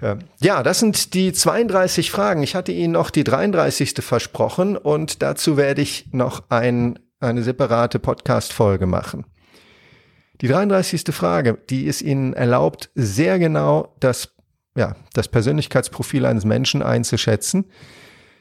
Äh, 0.00 0.16
ja, 0.40 0.62
das 0.62 0.80
sind 0.80 1.14
die 1.14 1.32
32 1.32 2.10
Fragen. 2.10 2.42
Ich 2.42 2.54
hatte 2.54 2.72
Ihnen 2.72 2.92
noch 2.92 3.10
die 3.10 3.24
33. 3.24 3.94
versprochen 4.00 4.76
und 4.76 5.22
dazu 5.22 5.56
werde 5.56 5.82
ich 5.82 6.08
noch 6.12 6.44
ein 6.48 6.98
eine 7.20 7.42
separate 7.42 7.98
Podcast-Folge 7.98 8.86
machen. 8.86 9.26
Die 10.40 10.48
33. 10.48 11.14
Frage, 11.14 11.58
die 11.68 11.84
ist 11.84 12.00
Ihnen 12.00 12.32
erlaubt, 12.32 12.90
sehr 12.94 13.38
genau 13.38 13.94
das, 14.00 14.34
ja, 14.74 14.96
das 15.12 15.28
Persönlichkeitsprofil 15.28 16.24
eines 16.24 16.44
Menschen 16.44 16.82
einzuschätzen. 16.82 17.66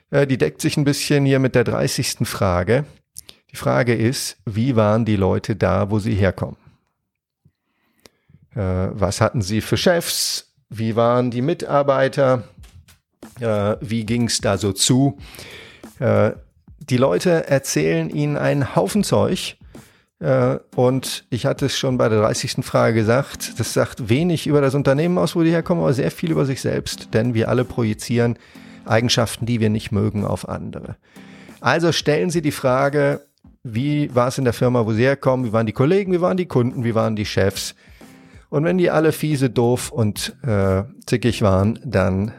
Äh, 0.10 0.26
die 0.26 0.38
deckt 0.38 0.62
sich 0.62 0.78
ein 0.78 0.86
bisschen 0.86 1.26
hier 1.26 1.40
mit 1.40 1.56
der 1.56 1.66
30. 1.66 2.20
Frage. 2.24 2.86
Die 3.52 3.58
Frage 3.58 3.96
ist, 3.96 4.38
wie 4.46 4.76
waren 4.76 5.04
die 5.04 5.18
Leute 5.18 5.56
da, 5.56 5.92
wo 5.92 6.00
sie 6.00 6.14
herkommen? 6.14 6.58
Äh, 8.56 8.60
was 8.92 9.20
hatten 9.20 9.42
sie 9.42 9.60
für 9.60 9.78
Chefs? 9.78 10.54
Wie 10.70 10.96
waren 10.96 11.32
die 11.32 11.42
Mitarbeiter? 11.42 12.44
Äh, 13.42 13.76
wie 13.82 14.06
ging 14.06 14.28
es 14.28 14.40
da 14.40 14.58
so 14.58 14.72
zu? 14.72 15.18
Die 16.80 16.98
Leute 16.98 17.48
erzählen 17.48 18.10
ihnen 18.10 18.38
einen 18.38 18.76
Haufen 18.76 19.04
Zeug. 19.04 19.58
Äh, 20.20 20.58
und 20.76 21.26
ich 21.30 21.46
hatte 21.46 21.68
es 21.68 21.78
schon 21.78 21.98
bei 21.98 22.10
der 22.10 22.20
30. 22.20 22.66
Frage 22.66 22.96
gesagt, 22.96 23.60
das 23.60 23.74
sagt 23.74 24.10
wenig 24.10 24.48
über 24.48 24.62
das 24.62 24.76
Unternehmen 24.76 25.18
aus, 25.18 25.36
wo 25.36 25.44
die 25.44 25.52
herkommen, 25.52 25.84
aber 25.84 25.94
sehr 25.94 26.12
viel 26.12 26.32
über 26.32 26.46
sich 26.46 26.62
selbst, 26.62 27.14
denn 27.14 27.34
wir 27.34 27.50
alle 27.50 27.64
projizieren 27.64 28.38
Eigenschaften, 28.86 29.46
die 29.46 29.60
wir 29.60 29.70
nicht 29.70 29.92
mögen, 29.92 30.26
auf 30.26 30.50
andere. 30.50 30.98
Also 31.62 31.92
stellen 31.92 32.30
Sie 32.30 32.42
die 32.42 32.52
Frage, 32.52 33.22
wie 33.64 34.14
war 34.16 34.30
es 34.30 34.38
in 34.38 34.46
der 34.46 34.54
Firma, 34.54 34.86
wo 34.86 34.94
Sie 34.94 35.04
herkommen, 35.04 35.46
wie 35.46 35.54
waren 35.54 35.66
die 35.66 35.74
Kollegen, 35.74 36.12
wie 36.12 36.22
waren 36.22 36.38
die 36.38 36.48
Kunden, 36.48 36.84
wie 36.84 36.96
waren 36.96 37.16
die 37.16 37.26
Chefs? 37.26 37.76
Und 38.50 38.64
wenn 38.64 38.78
die 38.78 38.90
alle 38.90 39.12
fiese, 39.12 39.50
doof 39.50 39.92
und 39.92 40.36
äh, 40.44 40.84
zickig 41.06 41.42
waren, 41.42 41.80
dann 41.86 42.32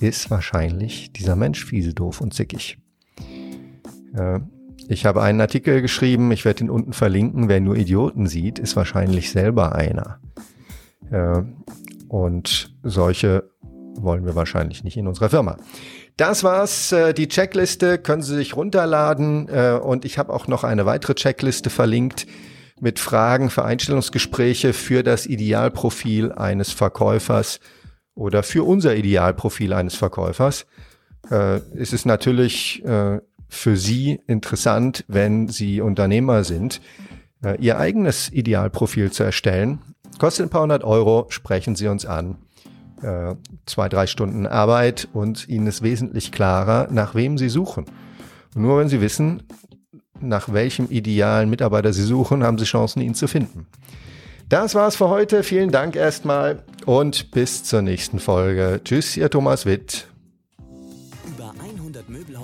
ist 0.00 0.30
wahrscheinlich 0.30 1.12
dieser 1.12 1.36
Mensch 1.36 1.64
fiese, 1.64 1.92
doof 1.92 2.20
und 2.20 2.32
zickig. 2.32 2.78
Äh, 4.14 4.40
ich 4.88 5.06
habe 5.06 5.22
einen 5.22 5.40
Artikel 5.40 5.82
geschrieben, 5.82 6.32
ich 6.32 6.44
werde 6.44 6.64
ihn 6.64 6.70
unten 6.70 6.92
verlinken. 6.92 7.48
Wer 7.48 7.60
nur 7.60 7.76
Idioten 7.76 8.26
sieht, 8.26 8.58
ist 8.58 8.76
wahrscheinlich 8.76 9.30
selber 9.30 9.74
einer. 9.74 10.18
Äh, 11.10 11.42
und 12.08 12.74
solche 12.82 13.50
wollen 13.94 14.24
wir 14.24 14.34
wahrscheinlich 14.34 14.82
nicht 14.82 14.96
in 14.96 15.06
unserer 15.06 15.28
Firma. 15.28 15.58
Das 16.16 16.42
war's. 16.42 16.92
Äh, 16.92 17.14
die 17.14 17.28
Checkliste 17.28 17.98
können 17.98 18.22
Sie 18.22 18.34
sich 18.34 18.56
runterladen 18.56 19.48
und 19.80 20.04
ich 20.04 20.18
habe 20.18 20.32
auch 20.32 20.48
noch 20.48 20.64
eine 20.64 20.86
weitere 20.86 21.14
Checkliste 21.14 21.70
verlinkt 21.70 22.26
mit 22.80 22.98
Fragen 22.98 23.50
für 23.50 23.64
Einstellungsgespräche 23.64 24.72
für 24.72 25.02
das 25.02 25.26
Idealprofil 25.26 26.32
eines 26.32 26.72
Verkäufers 26.72 27.60
oder 28.14 28.42
für 28.42 28.66
unser 28.66 28.96
Idealprofil 28.96 29.74
eines 29.74 29.94
Verkäufers. 29.94 30.66
Es 31.28 31.92
ist 31.92 32.06
natürlich 32.06 32.82
für 33.50 33.76
Sie 33.76 34.20
interessant, 34.26 35.04
wenn 35.08 35.48
Sie 35.48 35.80
Unternehmer 35.80 36.44
sind, 36.44 36.80
äh, 37.44 37.60
Ihr 37.60 37.78
eigenes 37.78 38.32
Idealprofil 38.32 39.12
zu 39.12 39.22
erstellen. 39.22 39.80
Kostet 40.18 40.46
ein 40.46 40.50
paar 40.50 40.62
hundert 40.62 40.84
Euro, 40.84 41.26
sprechen 41.28 41.76
Sie 41.76 41.88
uns 41.88 42.06
an. 42.06 42.38
Äh, 43.02 43.34
zwei, 43.66 43.88
drei 43.88 44.06
Stunden 44.06 44.46
Arbeit 44.46 45.08
und 45.12 45.48
Ihnen 45.48 45.66
ist 45.66 45.82
wesentlich 45.82 46.32
klarer, 46.32 46.88
nach 46.90 47.14
wem 47.14 47.38
Sie 47.38 47.48
suchen. 47.48 47.86
Und 48.54 48.62
nur 48.62 48.78
wenn 48.78 48.88
Sie 48.88 49.00
wissen, 49.00 49.42
nach 50.20 50.52
welchem 50.52 50.90
idealen 50.90 51.48
Mitarbeiter 51.48 51.92
Sie 51.92 52.02
suchen, 52.02 52.44
haben 52.44 52.58
Sie 52.58 52.64
Chancen, 52.64 53.00
ihn 53.00 53.14
zu 53.14 53.26
finden. 53.26 53.66
Das 54.48 54.74
war's 54.74 54.96
für 54.96 55.08
heute. 55.08 55.42
Vielen 55.42 55.70
Dank 55.70 55.96
erstmal 55.96 56.64
und 56.84 57.30
bis 57.30 57.64
zur 57.64 57.82
nächsten 57.82 58.18
Folge. 58.18 58.80
Tschüss, 58.84 59.16
Ihr 59.16 59.30
Thomas 59.30 59.64
Witt. 59.64 60.09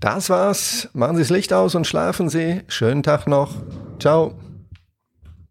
Das 0.00 0.30
war's. 0.30 0.88
Machen 0.92 1.16
Sie 1.16 1.22
das 1.22 1.30
Licht 1.30 1.52
aus 1.52 1.74
und 1.74 1.86
schlafen 1.86 2.28
Sie. 2.28 2.62
Schönen 2.68 3.02
Tag 3.02 3.26
noch. 3.26 3.54
Ciao. 3.98 4.34